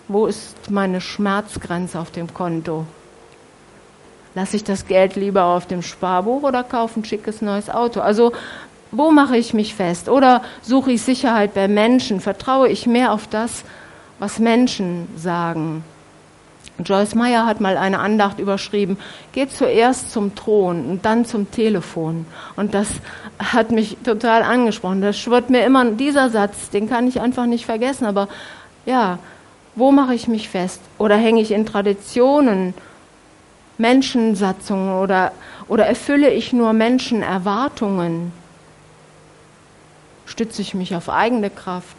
Wo 0.07 0.25
ist 0.25 0.71
meine 0.71 1.01
Schmerzgrenze 1.01 1.99
auf 1.99 2.11
dem 2.11 2.33
Konto? 2.33 2.85
Lasse 4.35 4.55
ich 4.55 4.63
das 4.63 4.87
Geld 4.87 5.15
lieber 5.15 5.45
auf 5.45 5.67
dem 5.67 5.81
Sparbuch 5.81 6.43
oder 6.43 6.63
kaufe 6.63 6.99
ein 6.99 7.05
schickes 7.05 7.41
neues 7.41 7.69
Auto? 7.69 7.99
Also 7.99 8.31
wo 8.91 9.11
mache 9.11 9.37
ich 9.37 9.53
mich 9.53 9.75
fest? 9.75 10.09
Oder 10.09 10.41
suche 10.61 10.91
ich 10.91 11.01
Sicherheit 11.01 11.53
bei 11.53 11.67
Menschen? 11.67 12.21
Vertraue 12.21 12.69
ich 12.69 12.87
mehr 12.87 13.11
auf 13.13 13.27
das, 13.27 13.63
was 14.17 14.39
Menschen 14.39 15.07
sagen? 15.15 15.83
Joyce 16.85 17.15
Meyer 17.15 17.45
hat 17.45 17.61
mal 17.61 17.77
eine 17.77 17.99
Andacht 17.99 18.39
überschrieben, 18.39 18.97
geht 19.31 19.51
zuerst 19.51 20.11
zum 20.11 20.35
Thron 20.35 20.85
und 20.85 21.05
dann 21.05 21.25
zum 21.25 21.51
Telefon. 21.51 22.25
Und 22.55 22.73
das 22.73 22.87
hat 23.37 23.71
mich 23.71 23.97
total 24.03 24.43
angesprochen. 24.43 25.01
Das 25.01 25.17
schwört 25.17 25.49
mir 25.49 25.65
immer, 25.65 25.85
dieser 25.91 26.29
Satz, 26.29 26.69
den 26.69 26.89
kann 26.89 27.07
ich 27.07 27.21
einfach 27.21 27.45
nicht 27.45 27.65
vergessen. 27.65 28.05
Aber 28.05 28.27
ja, 28.85 29.19
wo 29.75 29.91
mache 29.91 30.13
ich 30.13 30.27
mich 30.27 30.49
fest? 30.49 30.81
Oder 30.97 31.15
hänge 31.15 31.41
ich 31.41 31.51
in 31.51 31.65
Traditionen, 31.65 32.73
Menschensatzungen 33.77 34.99
oder, 34.99 35.31
oder 35.67 35.85
erfülle 35.85 36.31
ich 36.31 36.53
nur 36.53 36.73
Menschenerwartungen? 36.73 38.31
Stütze 40.25 40.61
ich 40.61 40.73
mich 40.73 40.95
auf 40.95 41.09
eigene 41.09 41.49
Kraft? 41.49 41.95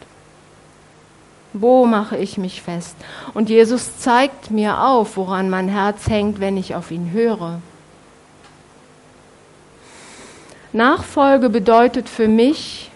Wo 1.53 1.85
mache 1.85 2.17
ich 2.17 2.37
mich 2.37 2.61
fest? 2.61 2.95
Und 3.33 3.49
Jesus 3.49 3.97
zeigt 3.97 4.51
mir 4.51 4.81
auf, 4.81 5.17
woran 5.17 5.49
mein 5.49 5.67
Herz 5.67 6.07
hängt, 6.07 6.39
wenn 6.39 6.55
ich 6.55 6.75
auf 6.75 6.91
ihn 6.91 7.11
höre. 7.11 7.61
Nachfolge 10.71 11.49
bedeutet 11.49 12.07
für 12.07 12.29
mich 12.29 12.89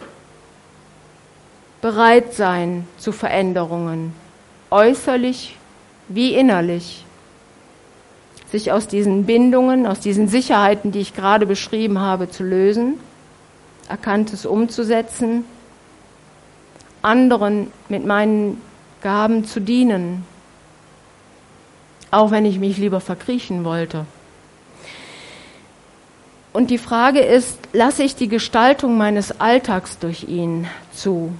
bereit 1.81 2.33
sein 2.33 2.87
zu 2.97 3.11
Veränderungen, 3.11 4.13
äußerlich 4.71 5.57
wie 6.07 6.33
innerlich. 6.33 7.03
Sich 8.49 8.71
aus 8.71 8.87
diesen 8.87 9.25
Bindungen, 9.25 9.85
aus 9.85 9.99
diesen 9.99 10.29
Sicherheiten, 10.29 10.93
die 10.93 10.99
ich 10.99 11.13
gerade 11.13 11.45
beschrieben 11.45 11.99
habe, 11.99 12.29
zu 12.29 12.43
lösen, 12.43 12.99
Erkanntes 13.89 14.45
umzusetzen 14.45 15.43
anderen 17.05 17.71
mit 17.87 18.05
meinen 18.05 18.61
Gaben 19.01 19.45
zu 19.45 19.59
dienen, 19.59 20.25
auch 22.11 22.31
wenn 22.31 22.45
ich 22.45 22.59
mich 22.59 22.77
lieber 22.77 22.99
verkriechen 22.99 23.63
wollte. 23.63 24.05
Und 26.53 26.69
die 26.69 26.77
Frage 26.77 27.19
ist, 27.19 27.59
lasse 27.73 28.03
ich 28.03 28.15
die 28.15 28.29
Gestaltung 28.29 28.97
meines 28.97 29.41
Alltags 29.41 29.99
durch 29.99 30.23
ihn 30.23 30.67
zu? 30.93 31.33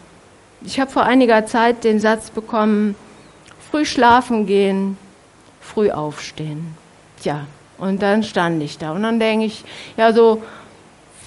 Ich 0.62 0.80
habe 0.80 0.92
vor 0.92 1.04
einiger 1.04 1.46
Zeit 1.46 1.84
den 1.84 2.00
Satz 2.00 2.30
bekommen, 2.30 2.96
früh 3.72 3.86
schlafen 3.86 4.46
gehen, 4.46 4.98
früh 5.62 5.90
aufstehen. 5.90 6.76
Tja, 7.22 7.46
und 7.78 8.02
dann 8.02 8.24
stand 8.24 8.62
ich 8.62 8.78
da 8.78 8.92
und 8.92 9.04
dann 9.04 9.20
denke 9.20 9.46
ich, 9.46 9.64
ja 9.96 10.12
so, 10.12 10.44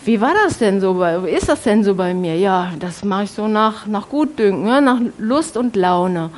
wie 0.08 0.22
war 0.22 0.32
das 0.32 0.56
denn 0.56 0.80
so 0.80 0.94
bei, 0.94 1.16
ist 1.28 1.50
das 1.50 1.64
denn 1.64 1.84
so 1.84 1.94
bei 1.94 2.14
mir? 2.14 2.34
Ja, 2.34 2.72
das 2.78 3.04
mache 3.04 3.24
ich 3.24 3.30
so 3.30 3.46
nach, 3.46 3.86
nach 3.86 4.08
Gutdünken, 4.08 4.66
ja, 4.66 4.80
nach 4.80 5.00
Lust 5.18 5.58
und 5.58 5.76
Laune. 5.76 6.30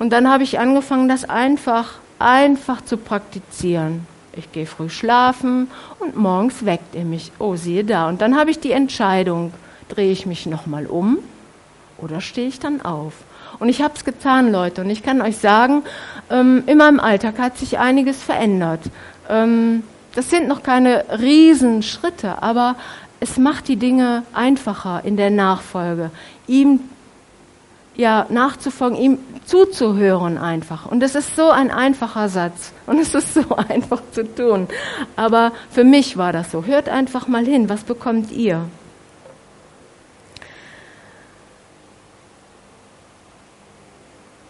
Und 0.00 0.12
dann 0.12 0.28
habe 0.28 0.42
ich 0.42 0.58
angefangen, 0.58 1.08
das 1.08 1.30
einfach, 1.30 1.92
einfach 2.18 2.80
zu 2.84 2.96
praktizieren. 2.96 4.04
Ich 4.32 4.50
gehe 4.50 4.66
früh 4.66 4.88
schlafen 4.88 5.70
und 6.00 6.16
morgens 6.16 6.64
weckt 6.64 6.96
er 6.96 7.04
mich. 7.04 7.30
Oh, 7.38 7.54
siehe 7.54 7.84
da. 7.84 8.08
Und 8.08 8.20
dann 8.20 8.36
habe 8.36 8.50
ich 8.50 8.58
die 8.58 8.72
Entscheidung, 8.72 9.52
drehe 9.88 10.10
ich 10.10 10.26
mich 10.26 10.46
nochmal 10.46 10.86
um 10.86 11.18
oder 11.98 12.20
stehe 12.20 12.48
ich 12.48 12.58
dann 12.58 12.82
auf? 12.82 13.12
Und 13.60 13.68
ich 13.68 13.80
habe 13.80 13.94
es 13.94 14.04
getan, 14.04 14.50
Leute. 14.50 14.80
Und 14.80 14.90
ich 14.90 15.04
kann 15.04 15.22
euch 15.22 15.36
sagen, 15.36 15.84
ähm, 16.30 16.64
in 16.66 16.78
meinem 16.78 16.98
Alltag 16.98 17.38
hat 17.38 17.58
sich 17.58 17.78
einiges 17.78 18.20
verändert. 18.20 18.80
Ähm, 19.28 19.84
das 20.18 20.30
sind 20.30 20.48
noch 20.48 20.64
keine 20.64 21.04
Riesenschritte, 21.20 22.42
aber 22.42 22.74
es 23.20 23.36
macht 23.36 23.68
die 23.68 23.76
Dinge 23.76 24.24
einfacher 24.32 25.02
in 25.04 25.16
der 25.16 25.30
Nachfolge, 25.30 26.10
ihm 26.48 26.80
ja 27.94 28.26
nachzufolgen, 28.28 28.98
ihm 28.98 29.18
zuzuhören 29.44 30.36
einfach. 30.36 30.86
Und 30.86 31.04
es 31.04 31.14
ist 31.14 31.36
so 31.36 31.50
ein 31.50 31.70
einfacher 31.70 32.28
Satz 32.28 32.72
und 32.86 32.98
es 32.98 33.14
ist 33.14 33.32
so 33.32 33.54
einfach 33.68 34.02
zu 34.10 34.24
tun. 34.34 34.66
Aber 35.14 35.52
für 35.70 35.84
mich 35.84 36.16
war 36.16 36.32
das 36.32 36.50
so. 36.50 36.64
Hört 36.64 36.88
einfach 36.88 37.28
mal 37.28 37.44
hin, 37.44 37.68
was 37.68 37.84
bekommt 37.84 38.32
ihr? 38.32 38.64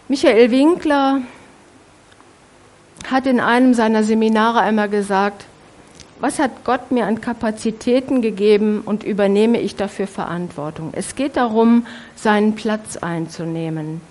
Michael 0.07 0.49
Winkler 0.49 1.21
hat 3.11 3.27
in 3.27 3.39
einem 3.39 3.75
seiner 3.75 4.01
Seminare 4.01 4.61
einmal 4.61 4.89
gesagt, 4.89 5.45
was 6.19 6.39
hat 6.39 6.63
Gott 6.65 6.91
mir 6.91 7.05
an 7.05 7.21
Kapazitäten 7.21 8.21
gegeben 8.21 8.81
und 8.85 9.03
übernehme 9.03 9.59
ich 9.59 9.75
dafür 9.75 10.07
Verantwortung? 10.07 10.89
Es 10.93 11.15
geht 11.15 11.37
darum, 11.37 11.85
seinen 12.15 12.55
Platz 12.55 12.97
einzunehmen. 12.97 14.01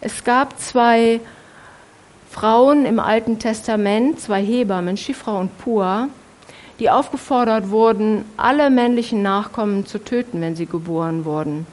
Es 0.00 0.24
gab 0.24 0.58
zwei 0.60 1.20
Frauen 2.30 2.84
im 2.84 3.00
Alten 3.00 3.38
Testament, 3.38 4.20
zwei 4.20 4.42
Hebammen, 4.42 4.96
Schifra 4.96 5.38
und 5.38 5.56
Pua, 5.58 6.08
die 6.78 6.90
aufgefordert 6.90 7.70
wurden, 7.70 8.24
alle 8.36 8.68
männlichen 8.68 9.22
Nachkommen 9.22 9.86
zu 9.86 9.98
töten, 9.98 10.42
wenn 10.42 10.56
sie 10.56 10.66
geboren 10.66 11.24
wurden. 11.24 11.66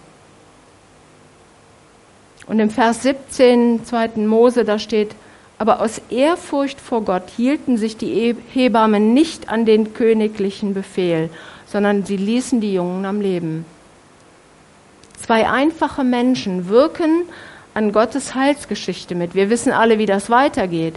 Und 2.48 2.60
im 2.60 2.70
Vers 2.70 3.04
17, 3.04 3.86
2. 3.86 4.12
Mose, 4.26 4.64
da 4.64 4.80
steht, 4.80 5.16
aber 5.58 5.82
aus 5.82 6.02
Ehrfurcht 6.10 6.80
vor 6.80 7.04
Gott 7.04 7.30
hielten 7.36 7.78
sich 7.78 7.98
die 7.98 8.36
Hebammen 8.54 9.14
nicht 9.14 9.50
an 9.50 9.66
den 9.66 9.94
königlichen 9.94 10.74
Befehl, 10.74 11.30
sondern 11.66 12.06
sie 12.06 12.18
ließen 12.18 12.60
die 12.62 12.74
Jungen 12.74 13.06
am 13.06 13.22
Leben. 13.22 13.66
Zwei 15.18 15.50
einfache 15.50 16.04
Menschen 16.04 16.68
wirken 16.68 17.24
an 17.74 17.92
Gottes 17.92 18.36
Heilsgeschichte 18.36 19.16
mit. 19.16 19.36
Wir 19.36 19.50
wissen 19.50 19.72
alle, 19.72 19.98
wie 19.98 20.06
das 20.06 20.30
weitergeht. 20.30 20.96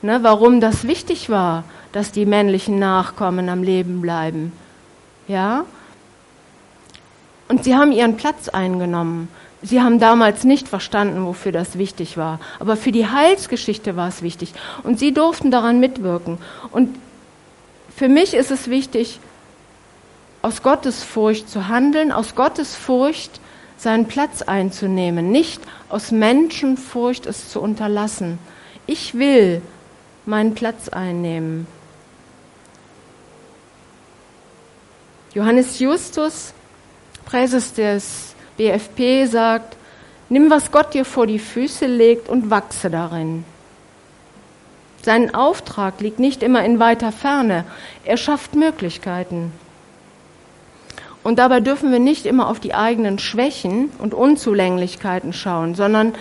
Ne, 0.00 0.20
warum 0.22 0.60
das 0.60 0.86
wichtig 0.86 1.28
war, 1.28 1.64
dass 1.92 2.12
die 2.12 2.24
männlichen 2.24 2.78
Nachkommen 2.78 3.48
am 3.48 3.62
Leben 3.62 4.00
bleiben. 4.00 4.52
Ja? 5.26 5.64
Und 7.48 7.64
sie 7.64 7.74
haben 7.74 7.92
ihren 7.92 8.16
Platz 8.16 8.48
eingenommen. 8.48 9.28
Sie 9.62 9.82
haben 9.82 9.98
damals 9.98 10.44
nicht 10.44 10.68
verstanden, 10.68 11.24
wofür 11.24 11.50
das 11.50 11.78
wichtig 11.78 12.16
war. 12.16 12.38
Aber 12.60 12.76
für 12.76 12.92
die 12.92 13.08
Heilsgeschichte 13.08 13.96
war 13.96 14.08
es 14.08 14.22
wichtig. 14.22 14.52
Und 14.84 14.98
sie 14.98 15.12
durften 15.12 15.50
daran 15.50 15.80
mitwirken. 15.80 16.38
Und 16.70 16.96
für 17.94 18.08
mich 18.08 18.34
ist 18.34 18.52
es 18.52 18.70
wichtig, 18.70 19.18
aus 20.42 20.62
Gottesfurcht 20.62 21.48
zu 21.48 21.66
handeln, 21.68 22.12
aus 22.12 22.36
Gottesfurcht 22.36 23.40
seinen 23.76 24.06
Platz 24.06 24.42
einzunehmen, 24.42 25.30
nicht 25.30 25.60
aus 25.88 26.12
Menschenfurcht 26.12 27.26
es 27.26 27.50
zu 27.50 27.60
unterlassen. 27.60 28.38
Ich 28.86 29.14
will 29.14 29.62
meinen 30.26 30.54
Platz 30.54 30.88
einnehmen. 30.88 31.66
Johannes 35.34 35.78
Justus, 35.78 36.52
Präses 37.24 37.74
des 37.74 38.34
BFP 38.58 39.26
sagt, 39.26 39.76
nimm, 40.28 40.50
was 40.50 40.70
Gott 40.70 40.92
dir 40.92 41.04
vor 41.04 41.26
die 41.26 41.38
Füße 41.38 41.86
legt 41.86 42.28
und 42.28 42.50
wachse 42.50 42.90
darin. 42.90 43.44
Sein 45.02 45.34
Auftrag 45.34 46.00
liegt 46.00 46.18
nicht 46.18 46.42
immer 46.42 46.64
in 46.64 46.80
weiter 46.80 47.12
Ferne. 47.12 47.64
Er 48.04 48.16
schafft 48.16 48.54
Möglichkeiten. 48.54 49.52
Und 51.22 51.38
dabei 51.38 51.60
dürfen 51.60 51.92
wir 51.92 52.00
nicht 52.00 52.26
immer 52.26 52.48
auf 52.48 52.58
die 52.58 52.74
eigenen 52.74 53.18
Schwächen 53.18 53.90
und 53.98 54.12
Unzulänglichkeiten 54.12 55.32
schauen, 55.32 55.74
sondern 55.74 56.14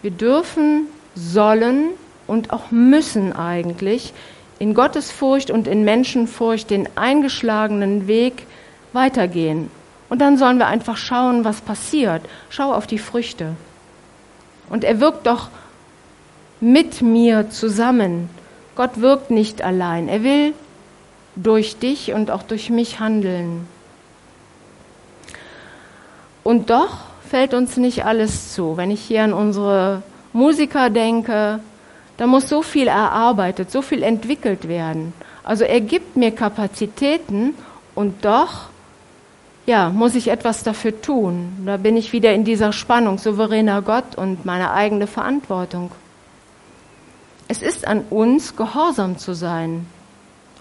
wir 0.00 0.12
dürfen, 0.12 0.86
sollen 1.14 1.90
und 2.28 2.52
auch 2.52 2.70
müssen 2.70 3.32
eigentlich 3.32 4.12
in 4.60 4.74
Gottesfurcht 4.74 5.50
und 5.50 5.66
in 5.66 5.84
Menschenfurcht 5.84 6.70
den 6.70 6.88
eingeschlagenen 6.96 8.06
Weg 8.06 8.46
weitergehen 8.92 9.70
und 10.08 10.20
dann 10.20 10.38
sollen 10.38 10.58
wir 10.58 10.66
einfach 10.66 10.96
schauen, 10.96 11.44
was 11.44 11.60
passiert. 11.60 12.22
Schau 12.50 12.72
auf 12.72 12.86
die 12.86 12.98
Früchte. 12.98 13.54
Und 14.70 14.84
er 14.84 15.00
wirkt 15.00 15.26
doch 15.26 15.48
mit 16.60 17.02
mir 17.02 17.50
zusammen. 17.50 18.30
Gott 18.74 19.00
wirkt 19.00 19.30
nicht 19.30 19.62
allein. 19.62 20.08
Er 20.08 20.22
will 20.22 20.54
durch 21.36 21.78
dich 21.78 22.12
und 22.12 22.30
auch 22.30 22.42
durch 22.42 22.70
mich 22.70 23.00
handeln. 23.00 23.66
Und 26.42 26.70
doch 26.70 26.96
fällt 27.28 27.52
uns 27.52 27.76
nicht 27.76 28.04
alles 28.04 28.54
zu. 28.54 28.76
Wenn 28.76 28.90
ich 28.90 29.02
hier 29.02 29.24
an 29.24 29.32
unsere 29.32 30.02
Musiker 30.32 30.88
denke, 30.88 31.60
da 32.16 32.26
muss 32.26 32.48
so 32.48 32.62
viel 32.62 32.88
erarbeitet, 32.88 33.70
so 33.70 33.82
viel 33.82 34.02
entwickelt 34.02 34.66
werden. 34.68 35.12
Also 35.44 35.64
er 35.64 35.80
gibt 35.80 36.16
mir 36.16 36.30
Kapazitäten 36.30 37.54
und 37.94 38.24
doch 38.24 38.70
ja, 39.68 39.90
muss 39.90 40.14
ich 40.14 40.28
etwas 40.28 40.62
dafür 40.62 40.98
tun. 41.02 41.52
Da 41.66 41.76
bin 41.76 41.94
ich 41.98 42.14
wieder 42.14 42.32
in 42.32 42.42
dieser 42.42 42.72
Spannung, 42.72 43.18
souveräner 43.18 43.82
Gott 43.82 44.16
und 44.16 44.46
meine 44.46 44.72
eigene 44.72 45.06
Verantwortung. 45.06 45.90
Es 47.48 47.60
ist 47.60 47.86
an 47.86 48.00
uns, 48.08 48.56
gehorsam 48.56 49.18
zu 49.18 49.34
sein 49.34 49.86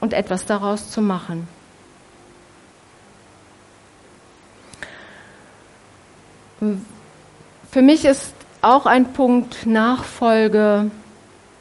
und 0.01 0.11
etwas 0.11 0.45
daraus 0.45 0.91
zu 0.91 1.01
machen. 1.01 1.47
Für 7.71 7.81
mich 7.81 8.03
ist 8.03 8.33
auch 8.61 8.85
ein 8.85 9.13
Punkt 9.13 9.65
Nachfolge, 9.65 10.91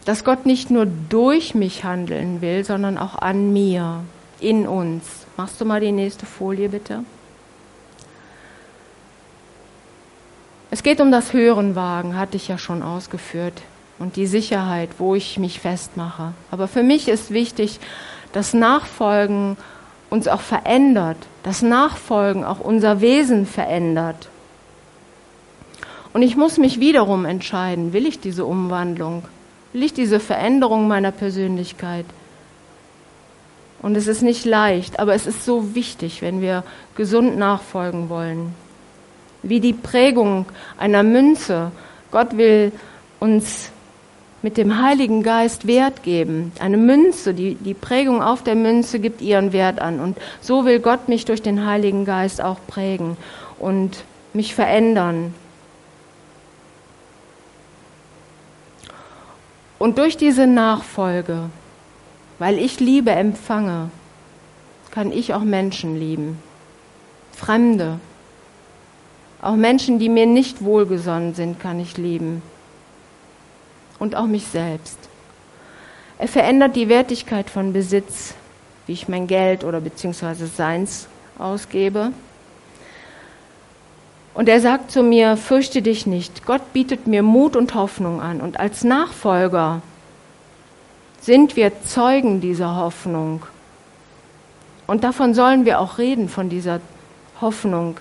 dass 0.04 0.24
Gott 0.24 0.46
nicht 0.46 0.72
nur 0.72 0.86
durch 0.86 1.54
mich 1.54 1.84
handeln 1.84 2.40
will, 2.40 2.64
sondern 2.64 2.98
auch 2.98 3.14
an 3.14 3.52
mir, 3.52 4.00
in 4.40 4.66
uns. 4.66 5.04
Machst 5.36 5.60
du 5.60 5.64
mal 5.64 5.80
die 5.80 5.92
nächste 5.92 6.26
Folie 6.26 6.70
bitte? 6.70 7.04
Es 10.76 10.82
geht 10.82 11.00
um 11.00 11.10
das 11.10 11.32
Hörenwagen, 11.32 12.18
hatte 12.18 12.36
ich 12.36 12.48
ja 12.48 12.58
schon 12.58 12.82
ausgeführt, 12.82 13.62
und 13.98 14.16
die 14.16 14.26
Sicherheit, 14.26 14.90
wo 14.98 15.14
ich 15.14 15.38
mich 15.38 15.58
festmache. 15.58 16.34
Aber 16.50 16.68
für 16.68 16.82
mich 16.82 17.08
ist 17.08 17.30
wichtig, 17.30 17.80
dass 18.32 18.52
Nachfolgen 18.52 19.56
uns 20.10 20.28
auch 20.28 20.42
verändert, 20.42 21.16
dass 21.44 21.62
Nachfolgen 21.62 22.44
auch 22.44 22.60
unser 22.60 23.00
Wesen 23.00 23.46
verändert. 23.46 24.28
Und 26.12 26.20
ich 26.20 26.36
muss 26.36 26.58
mich 26.58 26.78
wiederum 26.78 27.24
entscheiden, 27.24 27.94
will 27.94 28.04
ich 28.04 28.20
diese 28.20 28.44
Umwandlung, 28.44 29.24
will 29.72 29.82
ich 29.82 29.94
diese 29.94 30.20
Veränderung 30.20 30.88
meiner 30.88 31.10
Persönlichkeit. 31.10 32.04
Und 33.80 33.96
es 33.96 34.08
ist 34.08 34.20
nicht 34.20 34.44
leicht, 34.44 35.00
aber 35.00 35.14
es 35.14 35.26
ist 35.26 35.42
so 35.42 35.74
wichtig, 35.74 36.20
wenn 36.20 36.42
wir 36.42 36.64
gesund 36.96 37.38
nachfolgen 37.38 38.10
wollen 38.10 38.54
wie 39.48 39.60
die 39.60 39.72
Prägung 39.72 40.46
einer 40.78 41.02
Münze. 41.02 41.70
Gott 42.10 42.36
will 42.36 42.72
uns 43.20 43.70
mit 44.42 44.56
dem 44.56 44.80
Heiligen 44.80 45.22
Geist 45.22 45.66
Wert 45.66 46.02
geben. 46.02 46.52
Eine 46.60 46.76
Münze, 46.76 47.34
die, 47.34 47.56
die 47.56 47.74
Prägung 47.74 48.22
auf 48.22 48.42
der 48.42 48.54
Münze 48.54 49.00
gibt 49.00 49.20
ihren 49.20 49.52
Wert 49.52 49.80
an. 49.80 49.98
Und 49.98 50.18
so 50.40 50.64
will 50.64 50.78
Gott 50.78 51.08
mich 51.08 51.24
durch 51.24 51.42
den 51.42 51.66
Heiligen 51.66 52.04
Geist 52.04 52.40
auch 52.40 52.58
prägen 52.66 53.16
und 53.58 54.04
mich 54.34 54.54
verändern. 54.54 55.34
Und 59.78 59.98
durch 59.98 60.16
diese 60.16 60.46
Nachfolge, 60.46 61.50
weil 62.38 62.58
ich 62.58 62.80
Liebe 62.80 63.10
empfange, 63.10 63.90
kann 64.90 65.12
ich 65.12 65.34
auch 65.34 65.42
Menschen 65.42 65.98
lieben. 65.98 66.38
Fremde. 67.32 67.98
Auch 69.46 69.54
Menschen, 69.54 70.00
die 70.00 70.08
mir 70.08 70.26
nicht 70.26 70.64
wohlgesonnen 70.64 71.32
sind, 71.34 71.60
kann 71.60 71.78
ich 71.78 71.96
lieben. 71.96 72.42
Und 74.00 74.16
auch 74.16 74.26
mich 74.26 74.44
selbst. 74.48 74.98
Er 76.18 76.26
verändert 76.26 76.74
die 76.74 76.88
Wertigkeit 76.88 77.48
von 77.48 77.72
Besitz, 77.72 78.34
wie 78.88 78.94
ich 78.94 79.06
mein 79.06 79.28
Geld 79.28 79.62
oder 79.62 79.80
beziehungsweise 79.80 80.48
Seins 80.48 81.06
ausgebe. 81.38 82.10
Und 84.34 84.48
er 84.48 84.60
sagt 84.60 84.90
zu 84.90 85.04
mir, 85.04 85.36
fürchte 85.36 85.80
dich 85.80 86.08
nicht. 86.08 86.44
Gott 86.44 86.72
bietet 86.72 87.06
mir 87.06 87.22
Mut 87.22 87.54
und 87.54 87.72
Hoffnung 87.76 88.20
an. 88.20 88.40
Und 88.40 88.58
als 88.58 88.82
Nachfolger 88.82 89.80
sind 91.20 91.54
wir 91.54 91.84
Zeugen 91.84 92.40
dieser 92.40 92.74
Hoffnung. 92.74 93.46
Und 94.88 95.04
davon 95.04 95.34
sollen 95.34 95.64
wir 95.64 95.78
auch 95.78 95.98
reden, 95.98 96.28
von 96.28 96.48
dieser 96.48 96.80
Hoffnung. 97.40 97.98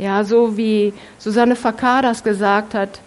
Ja, 0.00 0.24
so 0.24 0.56
wie 0.56 0.94
Susanne 1.18 1.56
Fakadas 1.56 2.24
gesagt 2.24 2.72
hat, 2.72 3.02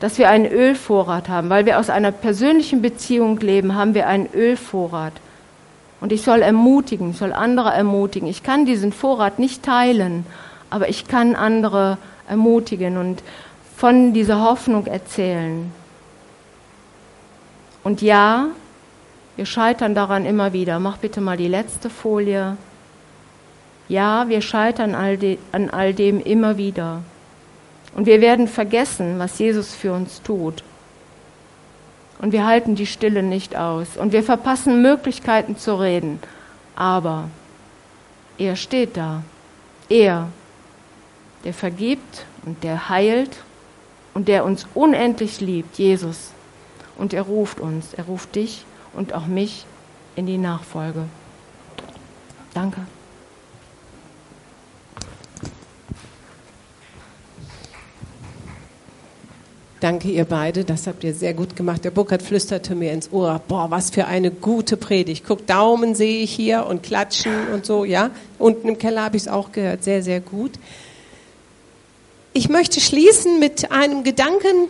dass 0.00 0.16
wir 0.16 0.30
einen 0.30 0.46
Ölvorrat 0.46 1.28
haben. 1.28 1.50
Weil 1.50 1.66
wir 1.66 1.78
aus 1.78 1.90
einer 1.90 2.12
persönlichen 2.12 2.80
Beziehung 2.80 3.38
leben, 3.40 3.74
haben 3.74 3.92
wir 3.92 4.06
einen 4.06 4.26
Ölvorrat. 4.32 5.12
Und 6.00 6.10
ich 6.10 6.22
soll 6.22 6.40
ermutigen, 6.40 7.10
ich 7.10 7.18
soll 7.18 7.34
andere 7.34 7.74
ermutigen. 7.74 8.26
Ich 8.26 8.42
kann 8.42 8.64
diesen 8.64 8.90
Vorrat 8.90 9.38
nicht 9.38 9.62
teilen, 9.62 10.24
aber 10.70 10.88
ich 10.88 11.08
kann 11.08 11.36
andere 11.36 11.98
ermutigen 12.26 12.96
und 12.96 13.22
von 13.76 14.14
dieser 14.14 14.40
Hoffnung 14.40 14.86
erzählen. 14.86 15.70
Und 17.84 18.00
ja, 18.00 18.46
wir 19.36 19.44
scheitern 19.44 19.94
daran 19.94 20.24
immer 20.24 20.54
wieder. 20.54 20.78
Mach 20.78 20.96
bitte 20.96 21.20
mal 21.20 21.36
die 21.36 21.48
letzte 21.48 21.90
Folie. 21.90 22.56
Ja, 23.88 24.28
wir 24.28 24.42
scheitern 24.42 24.94
an 24.94 25.70
all 25.70 25.94
dem 25.94 26.20
immer 26.20 26.56
wieder. 26.58 27.02
Und 27.94 28.06
wir 28.06 28.20
werden 28.20 28.46
vergessen, 28.46 29.18
was 29.18 29.38
Jesus 29.38 29.74
für 29.74 29.92
uns 29.92 30.22
tut. 30.22 30.62
Und 32.20 32.32
wir 32.32 32.46
halten 32.46 32.74
die 32.74 32.86
Stille 32.86 33.22
nicht 33.22 33.56
aus. 33.56 33.96
Und 33.96 34.12
wir 34.12 34.22
verpassen 34.22 34.82
Möglichkeiten 34.82 35.56
zu 35.56 35.80
reden. 35.80 36.20
Aber 36.76 37.30
er 38.36 38.56
steht 38.56 38.96
da. 38.96 39.22
Er, 39.88 40.28
der 41.44 41.54
vergibt 41.54 42.26
und 42.44 42.62
der 42.62 42.88
heilt 42.88 43.38
und 44.14 44.28
der 44.28 44.44
uns 44.44 44.66
unendlich 44.74 45.40
liebt, 45.40 45.78
Jesus. 45.78 46.32
Und 46.96 47.14
er 47.14 47.22
ruft 47.22 47.60
uns, 47.60 47.94
er 47.94 48.04
ruft 48.04 48.34
dich 48.34 48.64
und 48.92 49.14
auch 49.14 49.26
mich 49.26 49.64
in 50.16 50.26
die 50.26 50.38
Nachfolge. 50.38 51.04
Danke. 52.52 52.82
Danke, 59.80 60.08
ihr 60.08 60.24
beide. 60.24 60.64
Das 60.64 60.88
habt 60.88 61.04
ihr 61.04 61.14
sehr 61.14 61.34
gut 61.34 61.54
gemacht. 61.54 61.84
Der 61.84 61.92
Burkhard 61.92 62.22
flüsterte 62.22 62.74
mir 62.74 62.92
ins 62.92 63.12
Ohr. 63.12 63.40
Boah, 63.46 63.70
was 63.70 63.90
für 63.90 64.06
eine 64.06 64.32
gute 64.32 64.76
Predigt. 64.76 65.24
Guck, 65.26 65.46
Daumen 65.46 65.94
sehe 65.94 66.22
ich 66.22 66.32
hier 66.32 66.66
und 66.66 66.82
klatschen 66.82 67.48
und 67.54 67.64
so, 67.64 67.84
ja. 67.84 68.10
Unten 68.40 68.68
im 68.68 68.78
Keller 68.78 69.04
habe 69.04 69.16
ich 69.16 69.22
es 69.24 69.28
auch 69.28 69.52
gehört. 69.52 69.84
Sehr, 69.84 70.02
sehr 70.02 70.20
gut. 70.20 70.52
Ich 72.32 72.48
möchte 72.48 72.80
schließen 72.80 73.38
mit 73.38 73.70
einem 73.70 74.02
Gedanken. 74.02 74.68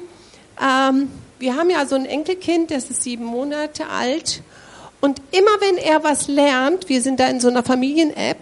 Ähm, 0.60 1.08
wir 1.38 1.56
haben 1.56 1.70
ja 1.70 1.86
so 1.86 1.94
ein 1.94 2.04
Enkelkind, 2.04 2.70
das 2.70 2.90
ist 2.90 3.02
sieben 3.02 3.24
Monate 3.24 3.88
alt. 3.88 4.42
Und 5.00 5.22
immer 5.30 5.60
wenn 5.60 5.78
er 5.78 6.04
was 6.04 6.28
lernt, 6.28 6.88
wir 6.90 7.00
sind 7.00 7.18
da 7.18 7.28
in 7.28 7.40
so 7.40 7.48
einer 7.48 7.62
Familien-App, 7.62 8.38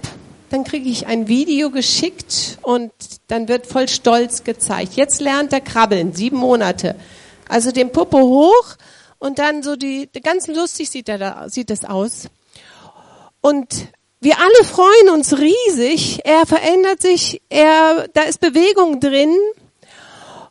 dann 0.51 0.65
kriege 0.65 0.89
ich 0.89 1.07
ein 1.07 1.29
Video 1.29 1.71
geschickt 1.71 2.59
und 2.63 2.93
dann 3.29 3.49
wird 3.49 3.67
voll 3.67 3.89
stolz 3.89 4.45
gezeigt. 4.45 4.95
Jetzt 4.95 5.21
lernt 5.21 5.53
er 5.53 5.61
krabbeln, 5.61 6.13
sieben 6.13 6.37
Monate. 6.37 6.97
Also 7.49 7.73
den 7.73 7.91
Puppe 7.91 8.19
hoch 8.19 8.77
und 9.19 9.39
dann 9.39 9.63
so 9.63 9.77
die, 9.77 10.09
ganz 10.23 10.47
lustig 10.47 10.91
sieht 10.91 11.09
er 11.09 11.19
da, 11.19 11.49
sieht 11.49 11.71
das 11.71 11.85
aus. 11.85 12.29
Und 13.41 13.89
wir 14.21 14.39
alle 14.39 14.65
freuen 14.65 15.11
uns 15.11 15.39
riesig. 15.39 16.21
Er 16.25 16.47
verändert 16.47 17.01
sich, 17.03 17.43
er, 17.49 18.09
da 18.15 18.23
ist 18.23 18.41
Bewegung 18.41 19.01
drin. 19.01 19.37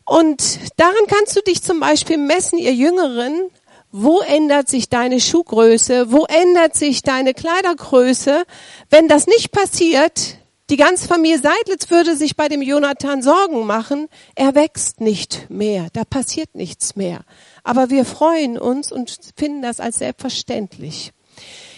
Und 0.04 0.60
daran 0.76 1.06
kannst 1.08 1.36
du 1.36 1.40
dich 1.40 1.62
zum 1.62 1.80
Beispiel 1.80 2.16
messen, 2.16 2.58
ihr 2.58 2.72
Jüngeren, 2.72 3.50
wo 3.98 4.20
ändert 4.20 4.68
sich 4.68 4.90
deine 4.90 5.20
Schuhgröße? 5.20 6.12
Wo 6.12 6.26
ändert 6.26 6.76
sich 6.76 7.00
deine 7.00 7.32
Kleidergröße? 7.32 8.44
Wenn 8.90 9.08
das 9.08 9.26
nicht 9.26 9.52
passiert, 9.52 10.36
die 10.68 10.76
ganze 10.76 11.08
Familie 11.08 11.38
Seidlitz 11.38 11.88
würde 11.88 12.14
sich 12.14 12.36
bei 12.36 12.48
dem 12.48 12.60
Jonathan 12.60 13.22
Sorgen 13.22 13.64
machen. 13.64 14.08
Er 14.34 14.54
wächst 14.54 15.00
nicht 15.00 15.48
mehr. 15.48 15.88
Da 15.94 16.04
passiert 16.04 16.54
nichts 16.54 16.94
mehr. 16.94 17.20
Aber 17.64 17.88
wir 17.88 18.04
freuen 18.04 18.58
uns 18.58 18.92
und 18.92 19.18
finden 19.34 19.62
das 19.62 19.80
als 19.80 19.96
selbstverständlich. 19.96 21.12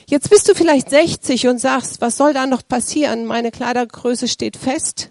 Jetzt 0.08 0.28
bist 0.28 0.48
du 0.48 0.56
vielleicht 0.56 0.90
60 0.90 1.46
und 1.46 1.60
sagst, 1.60 2.00
was 2.00 2.16
soll 2.16 2.32
da 2.32 2.46
noch 2.46 2.66
passieren? 2.66 3.26
Meine 3.26 3.52
Kleidergröße 3.52 4.26
steht 4.26 4.56
fest. 4.56 5.10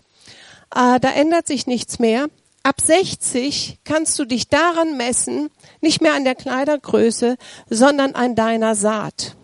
Äh, 0.76 1.00
da 1.00 1.12
ändert 1.12 1.48
sich 1.48 1.68
nichts 1.68 2.00
mehr. 2.00 2.28
Ab 2.68 2.82
60 2.82 3.80
kannst 3.86 4.20
du 4.20 4.26
dich 4.26 4.50
daran 4.50 4.98
messen, 4.98 5.50
nicht 5.80 6.02
mehr 6.02 6.16
an 6.16 6.26
der 6.26 6.36
Kleidergröße, 6.36 7.38
sondern 7.70 8.14
an 8.14 8.36
deiner 8.36 8.76
Saat. 8.76 9.38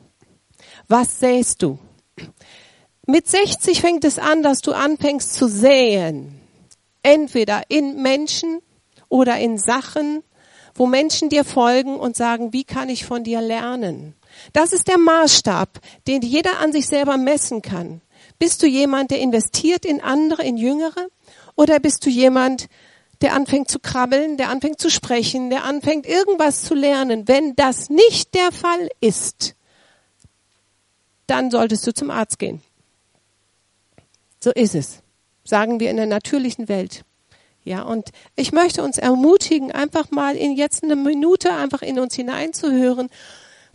Was 0.90 1.22
säst 1.22 1.62
du? 1.62 1.80
Mit 3.08 3.30
60 3.30 3.80
fängt 3.80 4.04
es 4.04 4.20
an, 4.20 4.44
dass 4.44 4.60
du 4.60 4.74
anfängst 4.74 5.36
zu 5.36 5.48
säen. 5.48 6.38
Entweder 7.02 7.62
in 7.70 8.02
Menschen 8.02 8.60
oder 9.08 9.38
in 9.38 9.58
Sachen, 9.58 10.22
wo 10.76 10.86
Menschen 10.86 11.30
dir 11.30 11.46
folgen 11.46 11.96
und 11.96 12.18
sagen, 12.18 12.52
wie 12.52 12.66
kann 12.66 12.90
ich 12.90 13.06
von 13.06 13.24
dir 13.24 13.40
lernen? 13.40 14.16
Das 14.52 14.74
ist 14.74 14.90
der 14.90 14.98
Maßstab, 14.98 15.80
den 16.08 16.24
jeder 16.24 16.60
an 16.60 16.74
sich 16.74 16.88
selber 16.88 17.16
messen 17.16 17.62
kann. 17.62 18.02
Bist 18.38 18.62
du 18.62 18.68
jemand, 18.68 19.12
der 19.12 19.22
investiert 19.22 19.86
in 19.86 20.02
andere, 20.02 20.44
in 20.44 20.58
Jüngere? 20.58 21.08
Oder 21.56 21.80
bist 21.80 22.06
du 22.06 22.10
jemand, 22.10 22.68
der 23.22 23.34
anfängt 23.34 23.70
zu 23.70 23.80
krabbeln, 23.80 24.38
der 24.38 24.50
anfängt 24.50 24.80
zu 24.80 24.90
sprechen, 24.90 25.50
der 25.50 25.64
anfängt 25.64 26.06
irgendwas 26.06 26.64
zu 26.64 26.74
lernen. 26.74 27.28
Wenn 27.28 27.56
das 27.56 27.90
nicht 27.90 28.34
der 28.34 28.52
Fall 28.52 28.90
ist, 29.00 29.56
dann 31.28 31.52
solltest 31.52 31.88
du 31.88 31.94
zum 31.94 32.12
Arzt 32.12 32.40
gehen. 32.40 32.62
So 34.40 34.52
ist 34.52 34.76
es. 34.76 35.00
Sagen 35.46 35.80
wir 35.80 35.90
in 35.90 35.98
der 35.98 36.06
natürlichen 36.06 36.68
Welt. 36.68 37.04
Ja, 37.64 37.84
und 37.84 38.10
ich 38.36 38.52
möchte 38.52 38.84
uns 38.84 38.98
ermutigen, 38.98 39.72
einfach 39.72 40.12
mal 40.12 40.36
in 40.36 40.54
jetzt 40.54 40.84
eine 40.84 40.98
Minute 40.98 41.54
einfach 41.54 41.82
in 41.82 41.98
uns 41.98 42.14
hineinzuhören. 42.14 43.10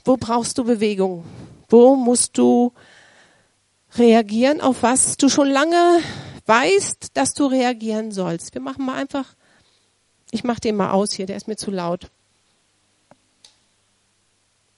Wo 0.04 0.18
brauchst 0.18 0.58
du 0.58 0.64
Bewegung? 0.64 1.24
Wo 1.70 1.96
musst 1.96 2.36
du 2.36 2.72
reagieren 3.96 4.60
auf 4.60 4.82
was 4.82 5.16
du 5.16 5.30
schon 5.30 5.48
lange 5.48 6.00
weißt, 6.48 7.10
dass 7.14 7.34
du 7.34 7.46
reagieren 7.46 8.10
sollst? 8.10 8.54
Wir 8.54 8.60
machen 8.60 8.84
mal 8.84 8.96
einfach 8.96 9.34
ich 10.30 10.44
mache 10.44 10.60
den 10.60 10.76
mal 10.76 10.90
aus 10.90 11.12
hier, 11.12 11.26
der 11.26 11.36
ist 11.36 11.48
mir 11.48 11.56
zu 11.56 11.70
laut. 11.70 12.10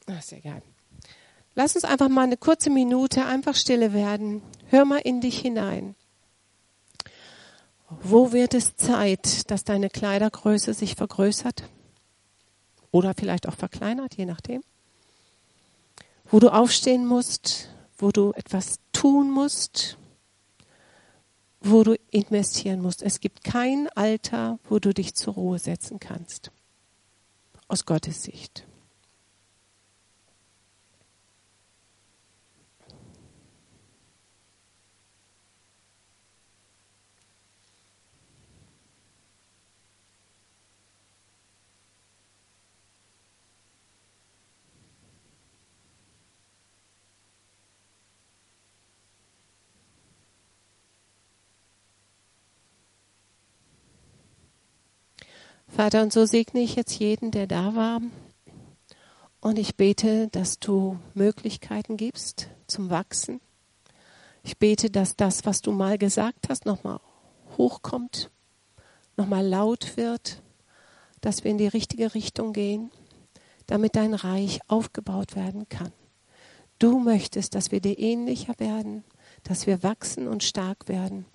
Ach, 0.07 0.18
ist 0.18 0.32
egal. 0.32 0.62
Lass 1.55 1.74
uns 1.74 1.84
einfach 1.84 2.09
mal 2.09 2.22
eine 2.22 2.36
kurze 2.36 2.70
Minute 2.70 3.26
einfach 3.26 3.57
stille 3.57 3.92
werden. 3.92 4.42
Hör 4.68 4.84
mal 4.84 4.99
in 4.99 5.20
dich 5.20 5.40
hinein. 5.40 5.97
Wo 8.03 8.32
wird 8.32 8.55
es 8.55 8.76
Zeit, 8.76 9.51
dass 9.51 9.64
deine 9.64 9.90
Kleidergröße 9.90 10.74
sich 10.74 10.95
vergrößert? 10.95 11.64
Oder 12.92 13.14
vielleicht 13.14 13.49
auch 13.49 13.57
verkleinert, 13.57 14.16
je 14.16 14.26
nachdem. 14.26 14.62
Wo 16.30 16.38
du 16.38 16.51
aufstehen 16.51 17.05
musst, 17.05 17.68
wo 17.99 18.12
du 18.12 18.32
etwas 18.32 18.78
tun 18.92 19.30
musst, 19.30 19.97
wo 21.61 21.82
du 21.82 21.94
investieren 22.11 22.80
musst. 22.80 23.02
Es 23.02 23.20
gibt 23.20 23.44
kein 23.44 23.88
Alter, 23.94 24.58
wo 24.68 24.78
du 24.78 24.94
dich 24.94 25.14
zur 25.14 25.34
Ruhe 25.34 25.58
setzen 25.58 26.00
kannst. 26.00 26.50
Aus 27.68 27.84
Gottes 27.84 28.22
Sicht. 28.22 28.66
Vater, 55.71 56.03
und 56.03 56.12
so 56.12 56.27
segne 56.27 56.61
ich 56.61 56.75
jetzt 56.75 56.99
jeden, 56.99 57.31
der 57.31 57.47
da 57.47 57.75
war 57.77 58.01
Und 59.41 59.59
ich 59.59 59.77
bete, 59.77 60.29
dass 60.29 60.59
du 60.59 60.99
Möglichkeiten 61.14 61.97
gibst 61.97 62.49
zum 62.66 62.91
Wachsen. 62.91 63.41
Ich 64.43 64.59
bete, 64.59 64.91
dass 64.91 65.16
das, 65.16 65.47
was 65.47 65.62
du 65.62 65.71
mal 65.71 65.97
gesagt 65.97 66.49
hast, 66.49 66.66
nochmal 66.66 66.99
hochkommt, 67.57 68.31
nochmal 69.16 69.47
laut 69.47 69.97
wird, 69.97 70.43
dass 71.21 71.45
wir 71.45 71.53
in 71.53 71.59
die 71.59 71.68
richtige 71.68 72.14
Richtung 72.14 72.53
gehen, 72.53 72.91
damit 73.66 73.95
dein 73.95 74.14
Reich 74.14 74.61
aufgebaut 74.66 75.37
werden 75.37 75.68
kann. 75.68 75.93
Du 76.79 76.99
möchtest, 76.99 77.55
dass 77.55 77.71
wir 77.71 77.81
dir 77.81 77.99
ähnlicher 77.99 78.55
werden, 78.59 79.05
dass 79.45 79.66
wir 79.66 79.83
wachsen 79.83 80.27
und 80.27 80.43
stark 80.43 80.89
werden. 80.89 81.27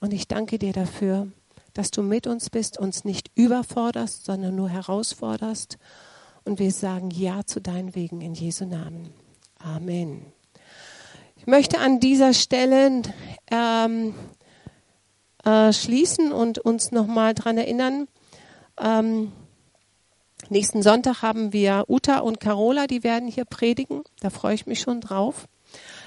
Und 0.00 0.12
ich 0.12 0.26
danke 0.26 0.58
dir 0.58 0.72
dafür, 0.72 1.28
dass 1.74 1.90
du 1.90 2.02
mit 2.02 2.26
uns 2.26 2.48
bist, 2.50 2.78
uns 2.78 3.04
nicht 3.04 3.30
überforderst, 3.34 4.24
sondern 4.24 4.54
nur 4.56 4.70
herausforderst. 4.70 5.76
Und 6.44 6.58
wir 6.58 6.72
sagen 6.72 7.10
Ja 7.10 7.44
zu 7.44 7.60
deinen 7.60 7.94
Wegen 7.94 8.20
in 8.20 8.34
Jesu 8.34 8.64
Namen. 8.64 9.10
Amen. 9.58 10.24
Ich 11.36 11.46
möchte 11.46 11.78
an 11.78 12.00
dieser 12.00 12.32
Stelle 12.32 13.02
ähm, 13.50 14.14
äh, 15.44 15.72
schließen 15.72 16.32
und 16.32 16.58
uns 16.58 16.90
nochmal 16.92 17.34
daran 17.34 17.58
erinnern. 17.58 18.08
Ähm, 18.80 19.32
nächsten 20.48 20.82
Sonntag 20.82 21.22
haben 21.22 21.52
wir 21.52 21.84
Uta 21.88 22.20
und 22.20 22.40
Carola, 22.40 22.86
die 22.86 23.04
werden 23.04 23.28
hier 23.28 23.44
predigen. 23.44 24.02
Da 24.20 24.30
freue 24.30 24.54
ich 24.54 24.66
mich 24.66 24.80
schon 24.80 25.00
drauf. 25.00 25.46